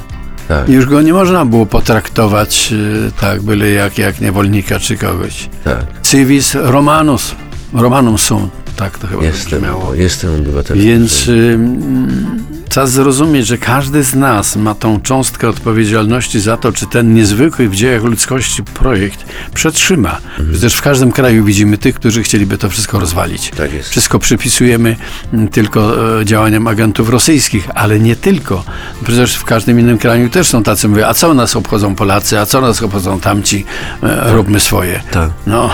Tak, 0.47 0.69
Już 0.69 0.85
go 0.85 1.01
nie 1.01 1.13
można 1.13 1.45
było 1.45 1.65
potraktować 1.65 2.69
y, 2.71 3.11
tak, 3.21 3.41
byle 3.41 3.69
jak, 3.69 3.97
jak 3.97 4.21
niewolnika 4.21 4.79
czy 4.79 4.97
kogoś. 4.97 5.49
tak. 5.63 5.85
Civis 6.03 6.55
Romanus. 6.55 7.35
Romanum 7.73 8.17
sum. 8.17 8.49
Tak 8.75 8.97
to 8.99 9.07
chyba 9.07 9.23
Jestem, 9.23 9.59
brzmiało. 9.61 9.93
jestem 9.95 10.35
obywatelem. 10.35 10.83
Więc 10.83 11.27
ym, 11.27 12.43
trzeba 12.73 12.87
zrozumieć, 12.87 13.47
że 13.47 13.57
każdy 13.57 14.03
z 14.03 14.15
nas 14.15 14.55
ma 14.55 14.75
tą 14.75 15.01
cząstkę 15.01 15.49
odpowiedzialności 15.49 16.39
za 16.39 16.57
to, 16.57 16.71
czy 16.71 16.85
ten 16.85 17.13
niezwykły 17.13 17.69
w 17.69 17.75
dziejach 17.75 18.03
ludzkości 18.03 18.63
projekt 18.63 19.25
przetrzyma. 19.53 20.17
Przecież 20.51 20.75
w 20.75 20.81
każdym 20.81 21.11
kraju 21.11 21.43
widzimy 21.43 21.77
tych, 21.77 21.95
którzy 21.95 22.23
chcieliby 22.23 22.57
to 22.57 22.69
wszystko 22.69 22.99
rozwalić. 22.99 23.51
Tak 23.57 23.73
jest. 23.73 23.89
Wszystko 23.89 24.19
przypisujemy 24.19 24.95
mm, 25.33 25.47
tylko 25.47 26.19
e, 26.21 26.25
działaniom 26.25 26.67
agentów 26.67 27.09
rosyjskich, 27.09 27.69
ale 27.75 27.99
nie 27.99 28.15
tylko. 28.15 28.63
Przecież 29.03 29.35
w 29.35 29.43
każdym 29.43 29.79
innym 29.79 29.97
kraju 29.97 30.29
też 30.29 30.47
są 30.47 30.63
tacy, 30.63 30.87
mówią, 30.87 31.05
a 31.05 31.13
co 31.13 31.33
nas 31.33 31.55
obchodzą 31.55 31.95
Polacy, 31.95 32.39
a 32.39 32.45
co 32.45 32.61
nas 32.61 32.83
obchodzą 32.83 33.19
tamci, 33.19 33.65
e, 34.03 34.33
róbmy 34.33 34.59
swoje. 34.59 35.01
Tak. 35.11 35.29
No, 35.47 35.69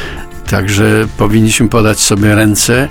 także 0.50 1.06
powinniśmy 1.16 1.68
podać 1.68 2.00
sobie 2.00 2.34
ręce 2.34 2.88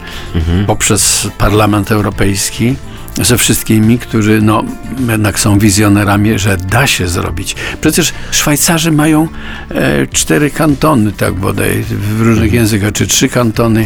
poprzez 0.67 1.27
Parlament 1.37 1.91
Europejski, 1.91 2.75
ze 3.21 3.37
wszystkimi, 3.37 3.99
którzy 3.99 4.41
no, 4.41 4.63
jednak 5.09 5.39
są 5.39 5.59
wizjonerami, 5.59 6.39
że 6.39 6.57
da 6.57 6.87
się 6.87 7.07
zrobić. 7.07 7.55
Przecież 7.81 8.13
Szwajcarzy 8.31 8.91
mają 8.91 9.27
e, 9.69 10.07
cztery 10.07 10.49
kantony, 10.49 11.11
tak 11.11 11.33
bodaj, 11.33 11.83
w 12.17 12.21
różnych 12.21 12.53
językach, 12.53 12.91
czy 12.91 13.07
trzy 13.07 13.29
kantony 13.29 13.85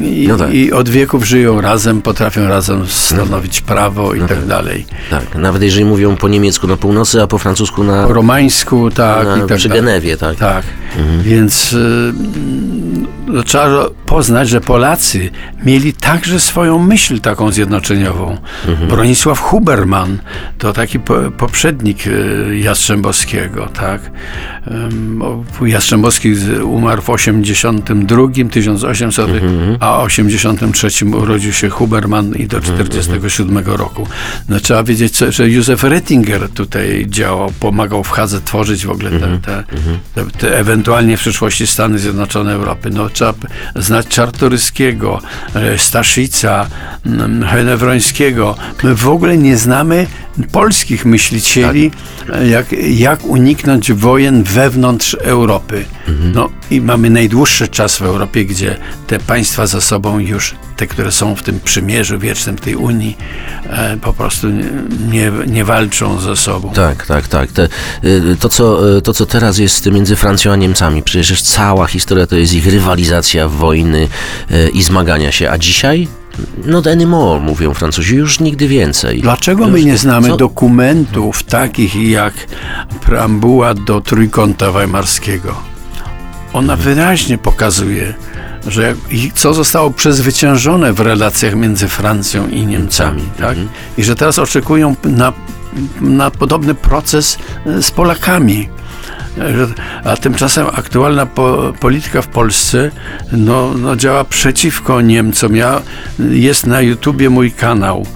i, 0.00 0.26
No 0.28 0.36
tak. 0.36 0.54
i 0.54 0.72
od 0.72 0.88
wieków 0.88 1.24
żyją 1.24 1.60
razem, 1.60 2.02
potrafią 2.02 2.48
razem 2.48 2.86
stanowić 2.86 3.60
prawo 3.60 4.14
i 4.14 4.20
tak 4.20 4.46
dalej. 4.46 4.86
Tak, 5.10 5.34
nawet 5.34 5.62
jeżeli 5.62 5.84
mówią 5.84 6.16
po 6.16 6.28
niemiecku 6.28 6.66
na 6.66 6.76
północy, 6.76 7.22
a 7.22 7.26
po 7.26 7.38
francusku 7.38 7.84
na, 7.84 8.06
Po 8.06 8.12
romańsku, 8.12 8.90
tak, 8.90 9.26
na 9.26 9.36
i 9.36 9.48
tak 9.48 9.58
przy. 9.58 9.68
Genewie, 9.68 10.16
tak. 10.16 10.36
Tak, 10.36 10.64
więc 11.22 11.72
y, 11.72 11.76
no, 11.76 12.75
trzeba 13.44 13.86
poznać, 14.06 14.48
że 14.48 14.60
Polacy 14.60 15.30
mieli 15.64 15.92
także 15.92 16.40
swoją 16.40 16.78
myśl 16.78 17.20
taką 17.20 17.52
zjednoczeniową. 17.52 18.38
Bronisław 18.88 19.40
Huberman 19.40 20.18
to 20.58 20.72
taki 20.72 21.00
po, 21.00 21.14
poprzednik 21.38 22.06
y, 22.06 22.58
Jastrzębowskiego, 22.62 23.66
tak. 23.66 24.10
Jastrzębowski 25.62 26.34
umarł 26.62 27.02
w 27.02 27.10
82, 27.10 28.22
1800, 28.50 29.30
a 29.80 30.02
83 30.02 30.88
urodził 31.06 31.52
się 31.52 31.68
Huberman 31.68 32.34
i 32.34 32.46
do 32.46 32.60
47 32.60 33.58
roku. 33.66 34.06
No, 34.48 34.60
trzeba 34.60 34.82
wiedzieć, 34.82 35.18
że 35.28 35.50
Józef 35.50 35.84
Rettinger 35.84 36.48
tutaj 36.48 37.06
działał, 37.08 37.52
pomagał 37.60 38.04
w 38.04 38.10
Hadze 38.10 38.40
tworzyć 38.40 38.86
w 38.86 38.90
ogóle 38.90 39.10
te, 39.10 39.38
te, 39.38 39.64
te, 40.14 40.30
te 40.38 40.58
ewentualnie 40.58 41.16
w 41.16 41.20
przyszłości 41.20 41.66
Stany 41.66 41.98
Zjednoczone 41.98 42.52
Europy. 42.52 42.90
No, 42.90 43.10
trzeba 43.16 43.34
znać 43.76 44.06
Czartoryskiego, 44.08 45.20
e, 45.54 45.78
Staszica, 45.78 46.66
Henewrońskiego. 47.46 48.56
My 48.82 48.94
w 48.94 49.08
ogóle 49.08 49.36
nie 49.36 49.56
znamy 49.56 50.06
polskich 50.52 51.04
myślicieli, 51.04 51.90
e, 52.34 52.48
jak, 52.48 52.66
jak 52.88 53.24
uniknąć 53.24 53.92
wojen 53.92 54.42
wewnątrz 54.42 55.16
Europy. 55.20 55.84
No 56.34 56.48
i 56.70 56.80
mamy 56.80 57.10
najdłuższy 57.10 57.68
czas 57.68 57.96
w 57.96 58.02
Europie, 58.02 58.44
gdzie 58.44 58.76
te 59.06 59.18
państwa 59.18 59.66
ze 59.66 59.80
sobą 59.80 60.18
już, 60.18 60.54
te, 60.76 60.86
które 60.86 61.12
są 61.12 61.34
w 61.34 61.42
tym 61.42 61.60
przymierzu 61.60 62.18
wiecznym, 62.18 62.56
tej 62.56 62.76
Unii, 62.76 63.16
e, 63.70 63.96
po 63.96 64.12
prostu 64.12 64.46
nie, 65.10 65.32
nie, 65.46 65.64
walczą 65.64 66.20
ze 66.20 66.36
sobą. 66.36 66.72
Tak, 66.72 67.06
tak, 67.06 67.28
tak. 67.28 67.52
Te, 67.52 67.68
y, 68.04 68.36
to, 68.40 68.48
co, 68.48 68.96
y, 68.96 69.02
to, 69.02 69.14
co 69.14 69.26
teraz 69.26 69.58
jest 69.58 69.86
między 69.86 70.16
Francją 70.16 70.52
a 70.52 70.56
Niemcami, 70.56 71.02
przecież 71.02 71.42
cała 71.42 71.86
historia 71.86 72.26
to 72.26 72.36
jest 72.36 72.54
ich 72.54 72.66
rywalizacja, 72.66 73.48
wojny 73.48 74.08
y, 74.50 74.68
i 74.68 74.82
zmagania 74.82 75.32
się. 75.32 75.50
A 75.50 75.58
dzisiaj? 75.58 76.08
No 76.64 76.82
anymore, 76.92 77.40
mówią 77.40 77.74
Francuzi, 77.74 78.16
już 78.16 78.40
nigdy 78.40 78.68
więcej. 78.68 79.20
Dlaczego 79.20 79.66
my 79.66 79.84
nie 79.84 79.98
znamy 79.98 80.28
co? 80.28 80.36
dokumentów 80.36 81.42
takich 81.42 81.94
jak 81.94 82.34
preambuła 83.00 83.74
do 83.74 84.00
Trójkąta 84.00 84.72
Weimarskiego? 84.72 85.54
Ona 86.52 86.76
wyraźnie 86.76 87.38
pokazuje, 87.38 88.14
że 88.68 88.94
co 89.34 89.54
zostało 89.54 89.90
przezwyciężone 89.90 90.92
w 90.92 91.00
relacjach 91.00 91.54
między 91.54 91.88
Francją 91.88 92.48
i 92.48 92.66
Niemcami, 92.66 93.22
tak? 93.40 93.56
I 93.98 94.04
że 94.04 94.14
teraz 94.16 94.38
oczekują 94.38 94.94
na, 95.04 95.32
na 96.00 96.30
podobny 96.30 96.74
proces 96.74 97.38
e, 97.66 97.82
z 97.82 97.90
Polakami. 97.90 98.68
Że- 99.36 99.68
A 100.04 100.16
tymczasem 100.16 100.66
aktualna 100.72 101.26
po, 101.26 101.72
polityka 101.80 102.22
w 102.22 102.28
Polsce 102.28 102.90
no, 103.32 103.74
no 103.74 103.96
działa 103.96 104.24
przeciwko 104.24 105.00
Niemcom. 105.00 105.56
Ja, 105.56 105.82
jest 106.30 106.66
na 106.66 106.80
YouTubie 106.80 107.30
mój 107.30 107.52
kanał 107.52 108.06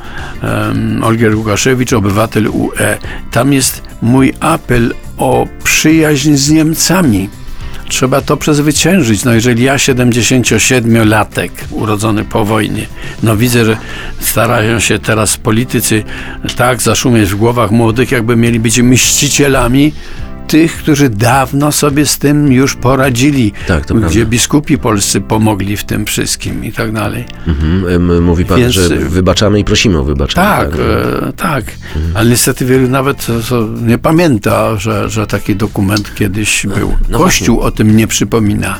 um, 0.42 1.04
Olgier 1.04 1.36
Łukaszewicz, 1.36 1.92
obywatel 1.92 2.48
UE. 2.48 2.98
Tam 3.30 3.52
jest 3.52 3.82
mój 4.02 4.32
apel 4.40 4.94
o 5.18 5.46
przyjaźń 5.64 6.34
z 6.34 6.50
Niemcami. 6.50 7.28
Trzeba 7.90 8.20
to 8.20 8.36
przezwyciężyć. 8.36 9.24
No 9.24 9.34
jeżeli 9.34 9.64
ja 9.64 9.76
77-latek, 9.76 11.50
urodzony 11.70 12.24
po 12.24 12.44
wojnie, 12.44 12.86
no 13.22 13.36
widzę, 13.36 13.64
że 13.64 13.76
starają 14.20 14.80
się 14.80 14.98
teraz 14.98 15.36
politycy 15.36 16.04
tak 16.56 16.82
zaszumieć 16.82 17.30
w 17.30 17.36
głowach 17.36 17.70
młodych, 17.70 18.12
jakby 18.12 18.36
mieli 18.36 18.60
być 18.60 18.78
mścicielami 18.78 19.92
tych, 20.50 20.76
którzy 20.76 21.08
dawno 21.08 21.72
sobie 21.72 22.06
z 22.06 22.18
tym 22.18 22.52
już 22.52 22.74
poradzili, 22.74 23.52
Tak, 23.68 23.86
to 23.86 23.94
gdzie 23.94 24.00
prawda. 24.00 24.24
biskupi 24.30 24.78
polscy 24.78 25.20
pomogli 25.20 25.76
w 25.76 25.84
tym 25.84 26.04
wszystkim 26.06 26.64
i 26.64 26.72
tak 26.72 26.92
dalej. 26.92 27.24
Mhm, 27.46 28.22
mówi 28.24 28.44
pan, 28.44 28.58
Więc- 28.60 28.72
że 28.74 28.88
wybaczamy 28.96 29.58
i 29.60 29.64
prosimy 29.64 29.98
o 29.98 30.04
wybaczenie. 30.04 30.46
Tak, 30.46 30.68
e, 31.28 31.32
tak. 31.32 31.64
Mhm. 31.96 32.16
Ale 32.16 32.30
niestety 32.30 32.64
wielu 32.66 32.88
nawet 32.88 33.26
e, 33.30 33.86
nie 33.86 33.98
pamięta, 33.98 34.76
że, 34.76 35.08
że 35.10 35.26
taki 35.26 35.56
dokument 35.56 36.14
kiedyś 36.14 36.66
był. 36.74 36.94
no 37.08 37.18
Kościół 37.18 37.60
o 37.60 37.70
tym 37.70 37.96
nie 37.96 38.06
przypomina. 38.06 38.78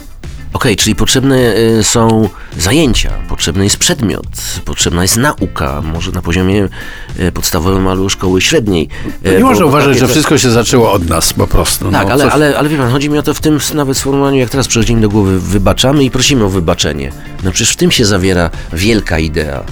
Okej, 0.53 0.77
czyli 0.77 0.95
potrzebne 0.95 1.57
y, 1.57 1.85
są 1.85 2.29
zajęcia, 2.59 3.11
potrzebny 3.29 3.65
jest 3.65 3.77
przedmiot, 3.77 4.27
potrzebna 4.65 5.03
jest 5.03 5.17
nauka, 5.17 5.83
może 5.83 6.13
na 6.13 6.23
poziomie 6.23 6.69
y, 7.21 7.33
podstawowym 7.33 7.89
albo 7.89 8.09
szkoły 8.09 8.41
średniej. 8.41 8.89
Y, 9.27 9.37
nie 9.39 9.45
można 9.45 9.65
uważać, 9.65 9.99
że 9.99 10.09
wszystko 10.09 10.39
się 10.39 10.51
zaczęło 10.51 10.93
od 10.93 11.09
nas 11.09 11.33
po 11.33 11.47
prostu. 11.47 11.91
Tak, 11.91 12.07
no, 12.07 12.13
ale, 12.13 12.25
coś- 12.25 12.33
ale, 12.33 12.59
ale 12.59 12.69
wie 12.69 12.77
pan, 12.79 12.91
chodzi 12.91 13.11
mi 13.11 13.19
o 13.19 13.23
to 13.23 13.35
w 13.35 13.41
tym 13.41 13.59
nawet 13.75 13.97
sformułowaniu, 13.97 14.39
jak 14.39 14.51
teraz 14.51 14.69
przychodzi 14.69 14.95
mi 14.95 15.03
do 15.03 15.09
głowy, 15.09 15.41
wybaczamy 15.41 16.05
i 16.05 16.11
prosimy 16.11 16.45
o 16.45 16.49
wybaczenie. 16.49 17.13
No 17.45 17.51
przecież 17.51 17.73
w 17.73 17.77
tym 17.77 17.91
się 17.91 18.05
zawiera 18.05 18.51
wielka 18.73 19.19
idea 19.19 19.65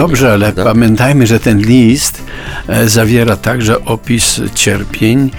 No 0.00 0.08
dobrze, 0.08 0.32
ale 0.32 0.52
prawda? 0.52 0.72
pamiętajmy, 0.72 1.26
że 1.26 1.40
ten 1.40 1.58
list 1.58 2.22
e, 2.68 2.88
zawiera 2.88 3.36
także 3.36 3.84
opis 3.84 4.40
cierpień 4.54 5.30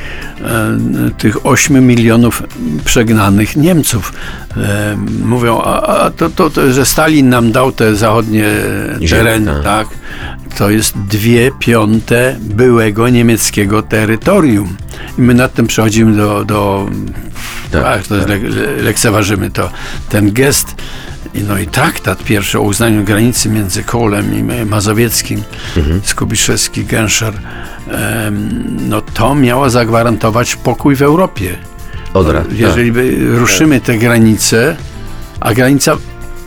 e, 0.41 0.77
tych 1.17 1.45
8 1.45 1.87
milionów 1.87 2.43
przegnanych 2.85 3.55
Niemców. 3.55 4.13
E, 4.57 4.97
mówią, 5.23 5.61
a, 5.61 6.11
to, 6.17 6.29
to, 6.29 6.49
to, 6.49 6.73
że 6.73 6.85
Stalin 6.85 7.29
nam 7.29 7.51
dał 7.51 7.71
te 7.71 7.95
zachodnie 7.95 8.45
tereny, 9.09 9.51
tak. 9.51 9.63
tak? 9.63 9.87
To 10.57 10.69
jest 10.69 10.97
dwie 10.97 11.51
piąte 11.59 12.35
byłego 12.41 13.09
niemieckiego 13.09 13.81
terytorium. 13.81 14.77
I 15.17 15.21
my 15.21 15.33
nad 15.33 15.53
tym 15.53 15.67
przechodzimy 15.67 16.17
do, 16.17 16.45
do 16.45 16.89
Tak, 17.71 18.07
tak, 18.07 18.27
le, 18.27 18.39
lekceważymy 18.81 19.51
to. 19.51 19.69
Ten 20.09 20.31
gest 20.33 20.75
no 21.43 21.57
i 21.57 21.67
traktat 21.67 22.23
pierwszy 22.23 22.59
o 22.59 22.61
uznaniu 22.61 23.03
granicy 23.03 23.49
między 23.49 23.83
Kołem 23.83 24.39
i 24.39 24.43
Ma- 24.43 24.65
Mazowieckim, 24.65 25.43
Mhm. 25.77 26.01
Skubiszewski, 26.03 26.85
Gęszer, 26.85 27.33
no 28.89 29.01
to 29.01 29.35
miało 29.35 29.69
zagwarantować 29.69 30.55
pokój 30.55 30.95
w 30.95 31.01
Europie. 31.01 31.57
Odra, 32.13 32.41
tak. 32.41 32.59
Jeżeli 32.59 32.91
by 32.91 33.15
ruszymy 33.39 33.81
te 33.81 33.97
granice, 33.97 34.75
a 35.39 35.53
granica 35.53 35.97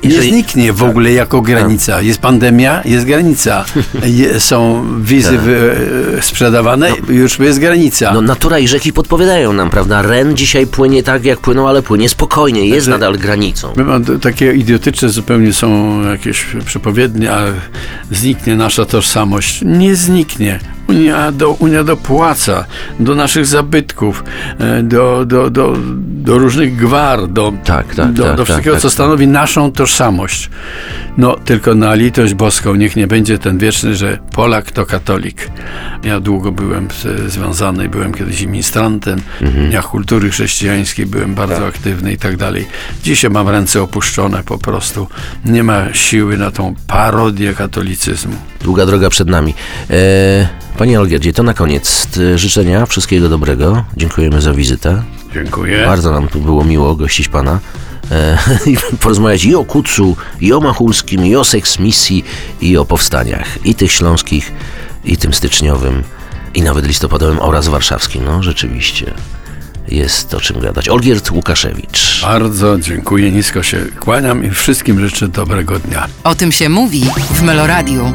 nie 0.05 0.23
zniknie 0.23 0.73
w 0.73 0.83
ogóle 0.83 1.13
jako 1.13 1.41
granica. 1.41 2.01
Jest 2.01 2.21
pandemia, 2.21 2.83
jest 2.85 3.05
granica. 3.07 3.65
Je, 4.05 4.41
są 4.41 4.87
wizy 5.03 5.31
Tak. 5.33 5.41
wy, 5.41 5.77
e, 6.19 6.23
sprzedawane, 6.23 6.91
już 7.09 7.39
jest 7.39 7.59
granica. 7.59 8.15
No 8.15 8.21
natura 8.21 8.59
i 8.59 8.69
rzeki 8.69 8.93
podpowiadają 8.93 9.53
nam, 9.53 9.71
prawda? 9.71 10.03
Ren 10.03 10.37
dzisiaj 10.37 10.67
płynie 10.67 11.03
tak, 11.03 11.25
jak 11.25 11.41
płynął, 11.41 11.69
ale 11.69 11.83
płynie 11.83 12.09
spokojnie, 12.09 12.67
jest 12.67 12.85
Znaczy- 12.85 13.01
nadal 13.01 13.19
granicą. 13.19 13.73
Takie 14.23 14.53
idiotyczne 14.53 15.09
zupełnie 15.09 15.53
są 15.53 16.01
jakieś 16.03 16.47
przepowiednie, 16.67 17.33
a 17.33 17.41
zniknie 18.11 18.57
nasza 18.57 18.85
tożsamość. 18.85 19.61
Nie 19.65 19.97
zniknie. 19.97 20.59
Unia, 20.89 21.33
do, 21.33 21.51
Unia 21.51 21.85
dopłaca 21.85 22.65
do 23.01 23.15
naszych 23.15 23.47
zabytków, 23.47 24.25
e, 24.59 24.83
do, 24.83 25.25
do, 25.27 25.51
do, 25.51 25.77
do 26.21 26.39
różnych 26.39 26.77
gwar, 26.77 27.29
do, 27.29 27.53
Tak, 27.65 27.95
tak, 27.95 28.13
do, 28.13 28.23
tak, 28.25 28.33
do 28.33 28.37
tak, 28.37 28.45
wszystkiego, 28.45 28.75
tak, 28.77 28.83
co 28.83 28.89
tak. 28.89 28.93
stanowi 28.95 29.27
naszą 29.29 29.73
tożsamość. 29.73 30.51
No, 31.19 31.37
tylko 31.45 31.75
na 31.75 31.95
litość 31.95 32.35
boską 32.35 32.75
niech 32.75 32.97
nie 32.97 33.07
będzie 33.07 33.39
ten 33.39 33.59
wieczny, 33.59 33.97
że 33.97 34.19
Polak 34.33 34.71
to 34.71 34.87
katolik. 34.87 35.51
Ja 36.05 36.21
długo 36.21 36.53
byłem 36.53 36.89
związany, 37.27 37.89
byłem 37.89 38.15
kiedyś 38.15 38.43
ministrantem, 38.43 39.21
Mhm. 39.41 39.69
Dniach 39.71 39.85
Kultury 39.87 40.31
Chrześcijańskiej 40.31 41.07
byłem 41.07 41.35
bardzo 41.35 41.67
aktywny 41.67 42.13
i 42.13 42.17
tak 42.19 42.37
dalej. 42.37 42.67
Dzisiaj 43.05 43.31
mam 43.31 43.49
ręce 43.49 43.83
opuszczone 43.83 44.43
po 44.43 44.59
prostu. 44.59 45.07
Nie 45.45 45.63
ma 45.63 45.95
siły 45.95 46.39
na 46.39 46.51
tą 46.51 46.75
parodię 46.87 47.55
katolicyzmu. 47.55 48.35
Długa 48.63 48.87
droga 48.87 49.11
przed 49.11 49.29
nami. 49.29 49.55
E, 49.91 50.49
panie 50.79 51.01
Olgierdzie, 51.01 51.33
to 51.33 51.43
na 51.43 51.55
koniec 51.55 52.09
życzenia, 52.37 52.87
wszystkiego 52.87 53.29
dobrego. 53.29 53.85
Dziękujemy 53.97 54.41
za 54.41 54.53
wizytę. 54.53 55.03
Dziękuję. 55.35 55.87
Bardzo 55.87 56.13
nam 56.13 56.29
tu 56.29 56.41
było 56.41 56.65
miło 56.65 56.95
gościć 56.95 57.29
pana. 57.29 57.61
E, 58.11 58.39
i 58.71 58.77
porozmawiać 59.01 59.45
i 59.45 59.55
o 59.55 59.65
Kucu, 59.65 60.17
i 60.41 60.53
o 60.53 60.61
Machulskim, 60.61 61.27
i 61.27 61.37
o 61.37 61.45
seksmisji, 61.45 62.25
i 62.61 62.77
o 62.77 62.85
powstaniach. 62.85 63.67
I 63.67 63.75
tych 63.75 63.93
śląskich, 63.93 64.53
i 65.05 65.17
tym 65.17 65.35
styczniowym, 65.35 66.03
i 66.55 66.63
nawet 66.63 66.87
listopadowym 66.87 67.41
oraz 67.41 67.69
warszawskim. 67.69 68.25
No, 68.25 68.43
rzeczywiście. 68.43 69.15
Jest 69.89 70.35
o 70.35 70.41
czym 70.41 70.61
gadać. 70.61 70.89
Olgierd 70.89 71.31
Łukaszewicz. 71.31 72.23
Bardzo 72.23 72.79
dziękuję, 72.79 73.31
nisko 73.33 73.63
się 73.63 73.87
kłaniam 74.01 74.45
i 74.45 74.51
wszystkim 74.51 75.01
życzę 75.01 75.29
dobrego 75.29 75.79
dnia. 75.79 76.07
O 76.25 76.35
tym 76.35 76.53
się 76.53 76.69
mówi 76.69 77.05
w 77.31 77.43
Meloradiu. 77.43 78.13